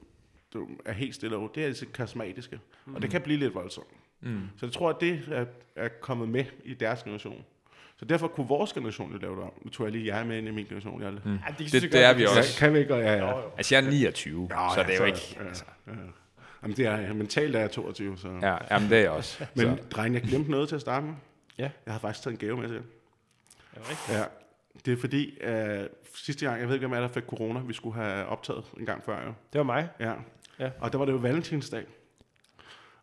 [0.85, 1.51] er helt stille og.
[1.55, 2.61] Det er altså karismatiske.
[2.87, 2.95] Mm.
[2.95, 3.87] Og det kan blive lidt voldsomt.
[4.21, 4.41] Mm.
[4.57, 5.45] Så jeg tror, at det er,
[5.77, 7.45] er kommet med i deres generation.
[7.99, 9.53] Så derfor kunne vores generation jo lave det om.
[9.65, 11.03] Nu tror jeg lige jer med ind i min generation.
[11.03, 11.19] Jeg, mm.
[11.33, 12.59] Ja, det, Det- jeg det er vi også.
[12.59, 12.95] Kan vi ikke?
[12.95, 13.41] Ja, ja.
[13.57, 15.37] Altså, jeg er 29, Ja, så ja, det er jo ikke...
[15.41, 15.93] ja, Altså, ja.
[16.63, 18.29] Jamen, det er, mentalt er jeg 22, så...
[18.43, 19.47] ja, jamen, det er jeg også.
[19.55, 21.15] Men dreng, jeg glemte noget til at starte med.
[21.59, 21.71] Ja.
[21.87, 22.77] Jeg har faktisk taget en gave med til.
[22.77, 22.81] Er
[23.79, 24.19] det rigtigt?
[24.19, 24.25] Ja.
[24.85, 27.73] Det er fordi, uh, sidste gang, jeg ved ikke, hvem er der fik corona, vi
[27.73, 29.33] skulle have optaget en gang før, jo.
[29.53, 29.89] Det var mig.
[30.01, 30.13] Ja.
[30.59, 30.71] Ja.
[30.81, 31.85] Og der var det jo valentinsdag.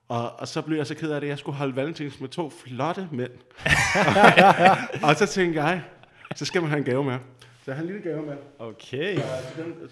[0.08, 2.50] Og, og så blev jeg så ked af det, jeg skulle holde valentins med to
[2.50, 3.32] flotte mænd.
[5.08, 5.82] og så tænkte jeg,
[6.36, 7.18] så skal man have en gave med.
[7.66, 8.36] Så jeg har en lille gave med.
[8.60, 9.20] Okay.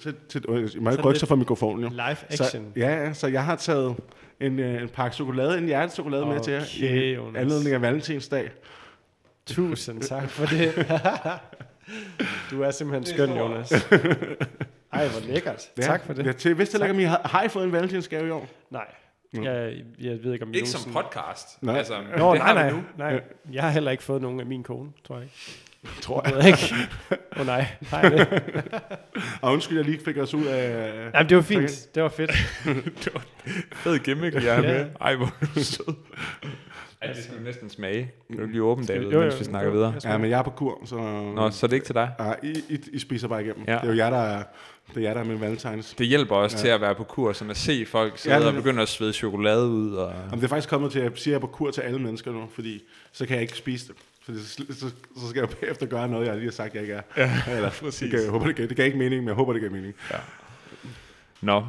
[0.01, 1.89] Til, til, øh, jeg må ikke Sådan rykke lidt sig fra mikrofonen, jo.
[1.89, 2.73] Live Så, action.
[2.75, 3.95] ja, ja, så jeg har taget
[4.39, 6.61] en, øh, en pakke chokolade, en hjertechokolade med til jer.
[6.61, 7.41] Okay, i Jonas.
[7.41, 8.51] anledning af valentinsdag.
[9.45, 10.87] Tusind tak for det.
[12.51, 13.71] du er simpelthen skøn, Jonas.
[14.93, 15.69] Ej, hvor lækkert.
[15.77, 16.25] Ja, Tak for det.
[16.25, 18.47] Jeg til, heller ikke, om I har, har I fået en valentinsgave i år?
[18.69, 18.85] Nej,
[19.33, 21.63] jeg, jeg ved ikke, om I Ikke som podcast.
[21.63, 21.77] Nej.
[21.77, 22.83] Altså, Nå, det nej, nej, nu.
[22.97, 23.21] nej.
[23.51, 25.35] Jeg har heller ikke fået nogen af min kone, tror jeg ikke.
[26.01, 26.43] Tror Jeg jeg.
[26.43, 26.75] ved ikke.
[27.35, 28.43] Åh oh, nej, nej det.
[29.41, 30.93] Og undskyld, jeg lige fik os ud af...
[31.13, 31.95] Jamen, det var fint.
[31.95, 32.31] Det var fedt.
[33.83, 34.61] Fed gimmick, jeg Ja.
[34.61, 34.85] med.
[35.01, 35.95] Ej, hvor er du sød.
[37.01, 38.11] Ej, det skal du næsten smage.
[38.29, 39.93] Kan du lige åbne, David, jo, jo, mens vi snakker jo, videre?
[39.93, 40.95] jeg Ja, men jeg er på kur, så...
[41.35, 42.11] Nå, så er det ikke til dig.
[42.19, 43.63] Ja, I, I, I spiser bare igennem.
[43.67, 43.73] Ja.
[43.73, 43.79] Ja.
[43.79, 44.43] Det er jo jer, der er,
[44.87, 45.93] det er, jer, der er med valentines.
[45.93, 46.59] Det hjælper også ja.
[46.59, 46.63] Ja.
[46.63, 48.87] til at være på kur, sådan at se folk sidde Ja, ja, og begynde at
[48.87, 49.93] svede chokolade ud.
[49.95, 50.13] Og...
[50.13, 51.81] Jamen, det er faktisk kommet til, at jeg siger, at jeg er på kur til
[51.81, 53.95] alle mennesker nu, fordi så kan jeg ikke spise det.
[54.25, 56.81] Fordi så, så, så skal jeg jo bagefter gøre noget, jeg lige har sagt, jeg
[56.81, 57.01] ikke er.
[57.17, 57.99] Ja, Eller, præcis.
[57.99, 59.71] Det, kan, jeg håber, det, gav, det gav ikke mening, men jeg håber, det gav
[59.71, 59.93] mening.
[61.41, 61.63] Nå.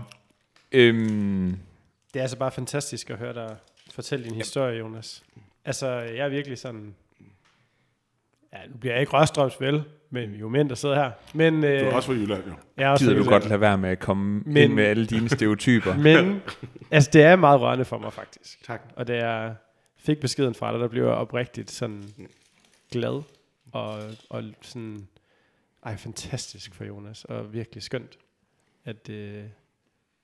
[0.72, 1.57] Øhm,
[2.14, 3.57] Det er altså bare fantastisk at høre dig
[3.93, 5.22] fortælle din historie, Jonas.
[5.64, 6.95] Altså, jeg er virkelig sådan...
[8.53, 11.11] Ja, nu bliver jeg ikke Røstrøms vel, men vi jo mænd, der sidder her.
[11.34, 12.53] Men, øh, Du er også fra Jylland, jo.
[12.76, 15.07] jeg er også gider du godt lade være med at komme Men- ind med alle
[15.07, 15.95] dine stereotyper?
[16.09, 16.43] Men
[16.90, 18.64] altså, det er meget rørende for mig, faktisk.
[18.64, 18.82] Tak.
[18.97, 19.55] Og da jeg
[19.97, 22.03] fik beskeden fra dig, der blev jeg oprigtigt sådan
[22.90, 23.22] glad.
[23.72, 25.09] Og, og sådan...
[25.84, 27.24] Ej, fantastisk for Jonas.
[27.24, 28.18] Og virkelig skønt,
[28.84, 29.45] at, øh,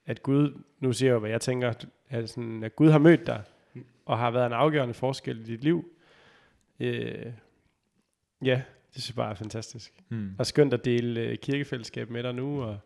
[0.07, 0.63] at Gud...
[0.81, 1.73] Nu siger jeg hvad jeg tænker.
[2.11, 3.43] At, sådan, at Gud har mødt dig,
[4.07, 5.93] og har været en afgørende forskel i dit liv.
[6.81, 7.33] Øh,
[8.45, 8.63] ja,
[8.95, 9.93] det synes jeg bare er fantastisk.
[10.09, 10.35] Hmm.
[10.39, 12.79] Og skønt at dele øh, kirkefællesskab med dig nu, og,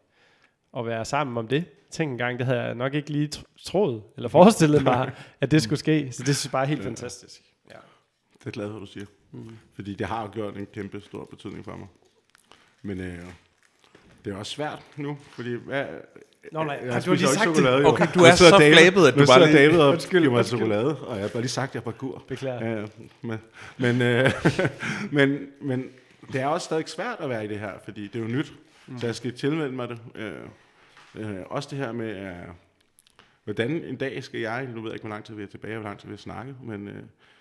[0.72, 1.64] og være sammen om det.
[1.90, 5.50] Tænk en gang, det havde jeg nok ikke lige tr- troet, eller forestillet mig, at
[5.50, 6.12] det skulle ske.
[6.12, 7.42] Så det synes jeg bare er helt fantastisk.
[7.70, 7.78] Ja.
[8.38, 9.06] Det er glad for, at du siger.
[9.32, 9.58] Mm.
[9.74, 11.88] Fordi det har jo gjort en kæmpe stor betydning for mig.
[12.82, 13.24] Men øh,
[14.24, 15.54] det er også svært nu, fordi...
[15.54, 15.86] Hvad,
[16.52, 17.56] Nå, nej, jeg har du lige sagt det?
[17.56, 17.86] chokolade, jo.
[17.88, 20.38] Okay, du er så David- flabet, at du bare lige- David og Undskyld, giver mig
[20.38, 20.58] undskyld.
[20.58, 22.24] chokolade, og jeg har bare lige sagt, at jeg er på kur.
[22.28, 22.66] Beklager.
[22.70, 22.86] Ja, ja.
[23.22, 23.38] men,
[23.78, 24.30] men, øh,
[25.18, 25.88] men, men
[26.32, 28.52] det er også stadig svært at være i det her, fordi det er jo nyt.
[28.86, 28.98] Mm.
[28.98, 29.98] Så jeg skal tilmelde mig det.
[30.14, 30.32] Øh,
[31.14, 32.32] øh, også det her med, øh,
[33.44, 35.74] hvordan en dag skal jeg, nu ved jeg ikke, hvor lang tid vi er tilbage,
[35.74, 36.94] og hvor lang tid vi har snakket, men øh,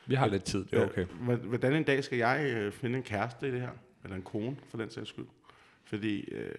[0.06, 1.06] Vi har lidt tid, det er okay.
[1.30, 3.70] øh, hvordan en dag skal jeg øh, finde en kæreste i det her?
[4.04, 5.26] Eller en kone, for den sags skyld.
[5.86, 6.52] Fordi, øh,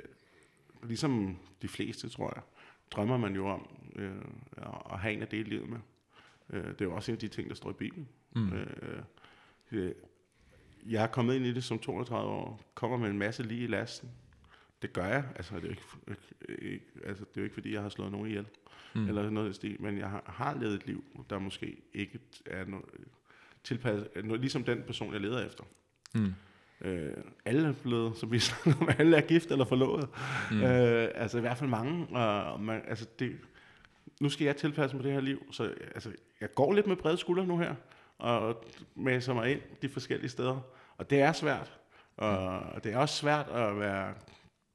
[0.83, 2.43] ligesom de fleste, tror jeg,
[2.91, 4.13] drømmer man jo om øh,
[4.93, 5.79] at have en at dele livet med.
[6.51, 8.09] Øh, det er jo også en af de ting, der står i Bibelen.
[8.35, 8.53] Mm.
[8.53, 8.67] Øh,
[9.73, 9.93] øh,
[10.87, 13.67] jeg er kommet ind i det som 32 år, kommer med en masse lige i
[13.67, 14.11] lasten.
[14.83, 15.25] Det gør jeg.
[15.37, 18.13] Altså, det er jo ikke, ikke, altså, det er jo ikke fordi jeg har slået
[18.13, 18.47] nogen ihjel,
[18.95, 19.09] Mm.
[19.09, 22.65] eller noget i stil, men jeg har, har levet et liv, der måske ikke er
[22.65, 22.85] noget,
[23.65, 25.65] tilpasset, noget, ligesom den person, jeg leder efter.
[26.15, 26.33] Mm.
[26.85, 27.13] Øh,
[27.45, 30.09] alle er blevet, som vi snakker om, alle er gift eller forlovet.
[30.51, 30.57] Mm.
[30.57, 30.63] Mm.
[30.63, 32.07] Øh, altså i hvert fald mange.
[32.17, 33.37] Og man, altså det,
[34.21, 37.17] nu skal jeg tilpasse mig det her liv, så altså, jeg går lidt med brede
[37.17, 37.75] skuldre nu her,
[38.19, 38.65] og
[38.95, 40.61] masser mig ind de forskellige steder.
[40.99, 41.73] Og det er svært.
[42.17, 44.15] Og det er også svært at være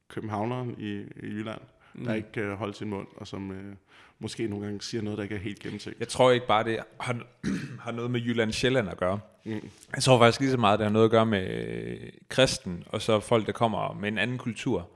[0.07, 1.76] københavneren i, i Jylland, mm.
[2.05, 3.75] Der ikke kan holde sin mund, og som øh,
[4.19, 5.99] måske nogle gange siger noget, der ikke er helt gennemtænkt.
[5.99, 7.17] Jeg tror ikke bare, det har,
[7.85, 9.19] har noget med Jylland Sjælland at gøre.
[9.45, 9.69] Mm.
[9.95, 13.01] Jeg tror faktisk lige så meget, det har noget at gøre med øh, kristen, og
[13.01, 14.89] så folk, der kommer med en anden kultur.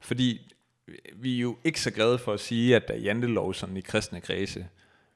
[0.00, 0.52] Fordi
[1.14, 3.80] vi er jo ikke så glade for at sige, at der er jantelov sådan i
[3.80, 4.66] kristne kredse.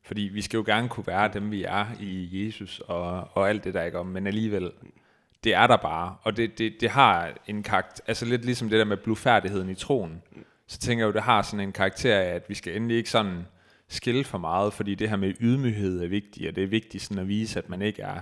[0.03, 3.65] Fordi vi skal jo gerne kunne være dem, vi er i Jesus og, og alt
[3.65, 4.07] det, der ikke om.
[4.07, 4.71] Men alligevel,
[5.45, 6.17] det er der bare.
[6.23, 9.75] Og det, det, det har en karakter, altså lidt ligesom det der med blufærdigheden i
[9.75, 10.23] troen.
[10.69, 13.11] Så tænker jeg jo, det har sådan en karakter af, at vi skal endelig ikke
[13.11, 13.47] sådan
[13.89, 17.19] skille for meget, fordi det her med ydmyghed er vigtigt, og det er vigtigt sådan
[17.19, 18.21] at vise, at man ikke er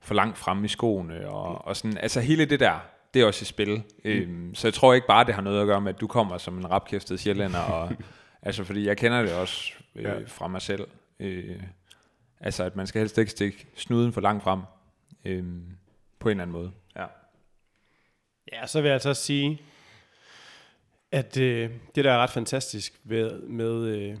[0.00, 2.78] for langt fremme i skoene, og, og sådan, altså hele det der,
[3.14, 3.74] det er også i spil.
[3.76, 3.82] Mm.
[4.04, 6.38] Øhm, så jeg tror ikke bare, det har noget at gøre med, at du kommer
[6.38, 7.92] som en rapkæftet sjællænder, og,
[8.42, 10.14] altså fordi jeg kender det også øh, Ja.
[10.26, 10.86] fra mig selv.
[11.20, 11.62] Øh,
[12.40, 14.60] altså at man skal helst ikke stikke snuden for langt frem,
[15.24, 15.44] øh,
[16.18, 16.72] på en eller anden måde.
[16.96, 17.06] Ja.
[18.52, 19.62] Ja, så vil jeg altså sige,
[21.12, 24.16] at øh, det, der er ret fantastisk ved, med, øh,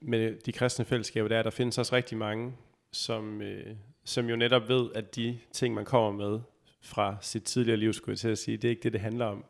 [0.00, 2.52] med de kristne fællesskaber, det er, at der findes også rigtig mange,
[2.92, 6.40] som, øh, som jo netop ved, at de ting, man kommer med
[6.80, 9.26] fra sit tidligere liv, skulle jeg til at sige, det er ikke det, det handler
[9.26, 9.44] om.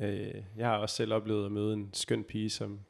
[0.00, 2.80] Øh, jeg har også selv oplevet at møde en skøn pige, som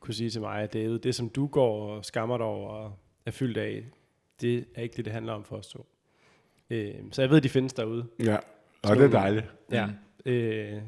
[0.00, 2.98] kunne sige til mig, at David, det som du går og skammer dig over og
[3.26, 3.84] er fyldt af,
[4.40, 5.86] det er ikke det, det handler om for os to.
[6.70, 8.06] Øh, så jeg ved, de findes derude.
[8.18, 8.36] Ja,
[8.82, 9.46] og det er dejligt.
[9.70, 9.86] Ja.
[9.86, 10.30] Mm.
[10.30, 10.82] Øh,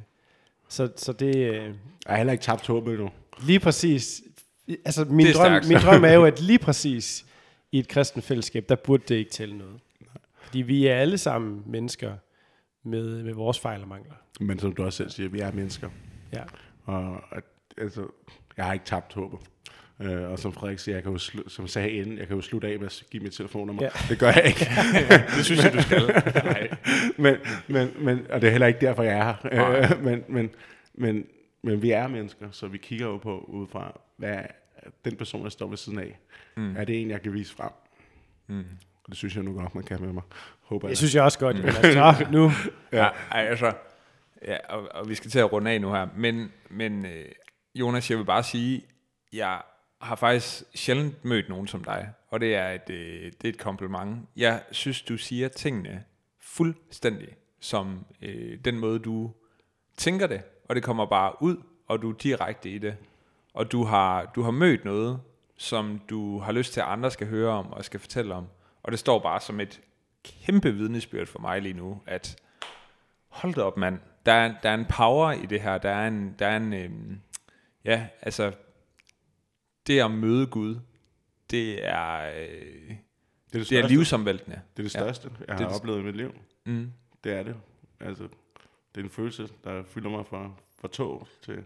[0.73, 1.73] så, så det øh, Jeg
[2.07, 3.11] har heller ikke tabt håbet endnu.
[3.47, 4.23] lige præcis.
[4.85, 5.69] Altså min Det er drøm, stærkt.
[5.69, 7.27] min drøm er jo, at lige præcis
[7.73, 9.81] i et kristen fællesskab, der burde det ikke tælle noget.
[10.43, 12.13] Fordi vi er alle sammen mennesker
[12.85, 14.15] med, med vores fejl og mangler.
[14.41, 15.89] Men som du også selv siger, vi er mennesker.
[16.33, 16.43] Ja.
[16.85, 17.21] Og
[17.79, 18.07] altså,
[18.57, 19.39] jeg har ikke tabt håbet.
[20.01, 22.43] Øh, og som Frederik siger, jeg kan jo slu- som sagde inden, jeg kan jo
[22.43, 23.83] slutte af med at give mit telefonnummer.
[23.83, 23.89] Ja.
[24.09, 24.67] Det gør jeg ikke.
[25.37, 26.03] Det synes jeg, du skal.
[26.45, 26.69] Nej.
[27.19, 27.37] men,
[27.69, 29.25] men, men, og det er heller ikke derfor, jeg er
[29.55, 29.93] her.
[29.93, 30.51] Øh, men, men,
[30.95, 31.27] men,
[31.63, 34.47] men vi er mennesker, så vi kigger jo på udefra, hvad er
[35.05, 36.19] den person, der står ved siden af,
[36.57, 36.63] Mm.
[36.63, 36.77] mm.
[36.77, 37.71] er det en, jeg kan vise frem?
[38.47, 38.59] Mm.
[39.05, 40.23] Og det synes jeg nu godt, man kan med mig.
[40.63, 40.97] Håber Det jeg.
[40.99, 41.57] synes jeg også godt.
[41.59, 41.75] Jonas.
[41.75, 42.51] Så, nu.
[42.93, 43.73] Ja, ej, altså,
[44.49, 47.25] ja, og, og vi skal til at runde af nu her, men, men øh,
[47.75, 48.83] Jonas, jeg vil bare sige,
[49.33, 49.59] jeg
[50.03, 53.59] har faktisk sjældent mødt nogen som dig, og det er et, øh, det er et
[53.59, 54.29] kompliment.
[54.37, 56.05] Jeg synes, du siger tingene
[56.41, 57.29] fuldstændig
[57.61, 59.31] som øh, den måde, du
[59.97, 61.57] tænker det, og det kommer bare ud,
[61.89, 62.97] og du er direkte i det.
[63.55, 65.21] Og du har, du har mødt noget,
[65.57, 68.47] som du har lyst til, at andre skal høre om og skal fortælle om.
[68.83, 69.81] Og det står bare som et
[70.25, 72.37] kæmpe vidnesbyrd for mig lige nu, at
[73.29, 76.09] hold da op mand, der er, der er en power i det her, der er
[76.09, 76.91] en, der er en øh,
[77.85, 78.53] ja, altså,
[79.87, 80.77] det at møde Gud,
[81.51, 82.41] det er, øh,
[83.53, 84.61] Det er det, det er livsomvæltende.
[84.77, 85.01] Det er det Ja.
[85.01, 86.35] største, jeg Det har det- oplevet i mit liv.
[86.67, 86.93] Mm.
[87.25, 87.57] Det er det.
[88.01, 88.23] Altså,
[88.95, 91.65] det er en følelse, der fylder mig fra, fra tog til,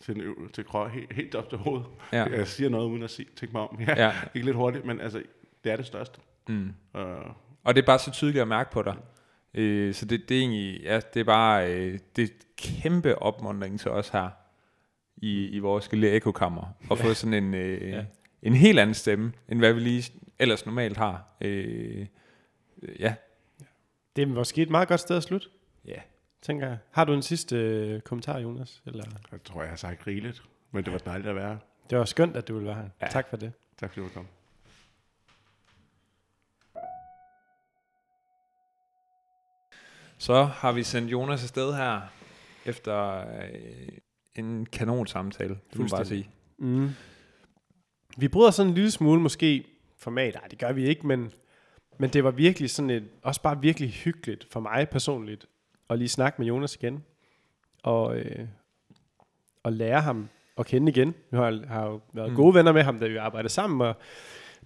[0.00, 0.22] til,
[0.52, 1.86] til krog, helt, helt op til hovedet.
[2.12, 2.24] Ja.
[2.24, 3.80] Jeg siger noget uden at sige, tænke mig om.
[3.80, 4.12] Ja, Ja.
[4.34, 5.22] Ikke lidt hurtigt, men altså,
[5.64, 6.20] det er det største.
[6.48, 6.72] Mm.
[6.94, 7.02] Uh,
[7.64, 8.96] Og det er bare så tydeligt at mærke på dig.
[9.54, 13.80] Øh, så det, det er egentlig, ja, det er bare, øh, det er kæmpe opmuntring
[13.80, 14.28] til os her
[15.16, 16.66] i, i vores lille ekokammer.
[16.90, 17.96] At få sådan en, øh, Ja.
[17.96, 18.04] ja.
[18.42, 21.36] en helt anden stemme, end hvad vi lige ellers normalt har.
[21.40, 22.06] Øh,
[22.98, 23.14] ja.
[24.16, 25.48] Det er måske et meget godt sted at slutte,
[25.84, 26.00] Ja.
[26.42, 26.78] tænker jeg.
[26.90, 28.82] Har du en sidste øh, kommentar, Jonas?
[28.86, 29.04] Eller?
[29.32, 31.58] jeg tror, jeg har sagt rigeligt, men det var dejligt at være her.
[31.90, 32.88] Det var skønt, at du ville være her.
[33.02, 33.06] Ja.
[33.10, 33.52] Tak for det.
[33.78, 34.26] Tak fordi du kom.
[40.18, 42.00] Så har vi sendt Jonas afsted her,
[42.64, 43.88] efter øh,
[44.34, 46.30] en kanon samtale, det må bare sige.
[46.58, 46.88] Mm.
[48.16, 49.64] Vi bryder sådan en lille smule måske
[49.98, 50.34] format.
[50.34, 51.32] Nej, det gør vi ikke, men,
[51.98, 55.46] men det var virkelig sådan et, også bare virkelig hyggeligt for mig personligt,
[55.90, 57.04] at lige snakke med Jonas igen,
[57.82, 58.48] og, øh,
[59.62, 60.28] og lære ham
[60.58, 61.14] at kende igen.
[61.30, 62.36] Vi har, har jo været Mm.
[62.36, 63.94] gode venner med ham, da vi arbejdede sammen, og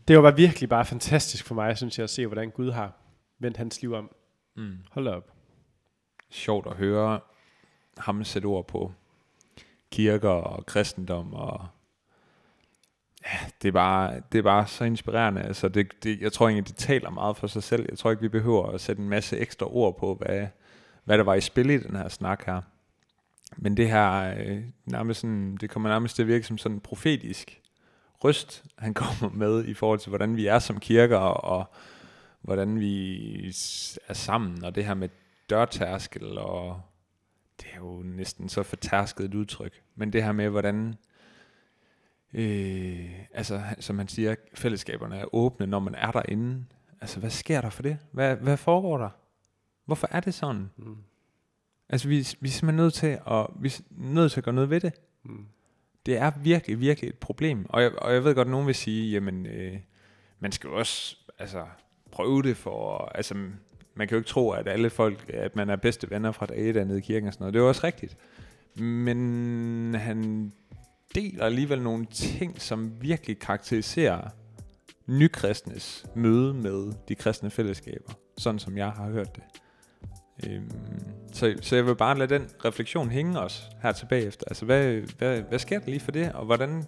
[0.09, 2.93] det var bare virkelig bare fantastisk for mig, synes jeg, at se, hvordan Gud har
[3.39, 4.11] vendt hans liv om.
[4.57, 4.79] Mm.
[4.91, 5.33] Hold op.
[6.31, 7.21] sjovt at høre
[7.99, 8.93] ham sætte ord på
[9.97, 11.67] kirker og kristendom og
[13.25, 15.43] ja, det er bare, det er bare så inspirerende.
[15.43, 17.87] Altså det, det, jeg tror egentlig, det taler meget for sig selv.
[17.89, 20.47] Jeg tror ikke, vi behøver at sætte en masse ekstra ord på, hvad,
[21.05, 22.61] hvad der var i spil i den her snak her.
[23.57, 26.81] Men det her, øh, nærmest sådan, det kommer nærmest til at virke som sådan en
[26.81, 27.61] profetisk
[28.25, 31.65] røst, han kommer med i forhold til, hvordan vi er som kirker, og
[32.41, 33.49] hvordan vi
[34.09, 35.09] er sammen, og det her med
[35.51, 36.81] dørtærskel, og
[37.61, 39.83] det er jo næsten så fortærsket et udtryk.
[39.95, 40.95] Men det her med, hvordan,
[42.35, 46.65] øh, altså som han siger, fællesskaberne er åbne, når man er derinde.
[47.01, 47.99] Altså, hvad sker der for det?
[48.13, 49.11] Hvad, hvad foregår der?
[49.85, 50.71] Hvorfor er det sådan?
[50.77, 50.97] Mm.
[51.89, 54.71] Altså, vi, vi er simpelthen nødt til at, vi er nødt til at gøre noget
[54.71, 54.93] ved det.
[55.23, 55.47] Mm.
[56.07, 57.67] Det er virkelig, virkelig et problem.
[57.69, 59.79] Og jeg, og jeg ved godt, at nogen vil sige, jamen, øh,
[60.41, 61.67] man skal jo også altså,
[62.11, 62.99] prøve det for...
[63.15, 63.35] Altså,
[63.97, 66.69] man kan jo ikke tro, at alle folk, at man er bedste venner fra dag
[66.69, 67.55] et nede i kirken og sådan noget.
[67.55, 68.17] Det er jo også rigtigt.
[68.83, 70.53] Men han
[71.15, 74.29] deler alligevel nogle ting, som virkelig karakteriserer
[75.07, 78.13] nykristnes møde med de kristne fællesskaber.
[78.39, 79.43] Sådan som jeg har hørt det.
[80.47, 80.71] Øhm,
[81.33, 84.45] så, så jeg vil bare lade den refleksion hænge os her tilbage efter.
[84.47, 86.85] Altså, hvad, hvad, hvad sker der lige for det, og hvordan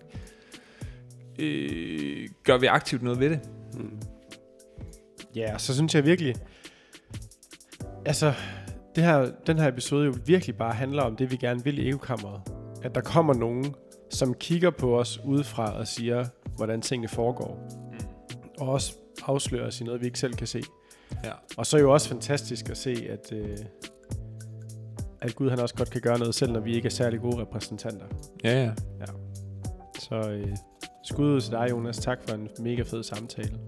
[1.38, 3.40] øh, gør vi aktivt noget ved det?
[3.74, 4.00] Mm.
[5.34, 6.34] Ja, så synes jeg virkelig,
[8.06, 8.32] altså,
[8.94, 11.88] det her, den her episode jo virkelig bare handler om det, vi gerne vil i
[11.88, 12.40] ekokammeret.
[12.82, 13.74] At der kommer nogen,
[14.10, 16.26] som kigger på os udefra og siger,
[16.56, 17.68] hvordan tingene foregår.
[18.60, 18.94] Og også
[19.26, 20.62] afslører os i noget, vi ikke selv kan se.
[21.24, 21.32] Ja.
[21.56, 23.58] Og så er jo også fantastisk at se, at, øh,
[25.20, 27.40] at Gud han også godt kan gøre noget, selv når vi ikke er særlig gode
[27.40, 28.06] repræsentanter.
[28.44, 28.72] Ja, ja.
[29.98, 30.56] Så øh,
[31.04, 31.98] skud ud til dig, Jonas.
[31.98, 33.58] Tak for en mega fed samtale.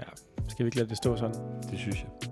[0.00, 0.04] Ja.
[0.48, 1.40] Skal vi ikke lade det stå sådan?
[1.70, 2.25] Det synes jeg.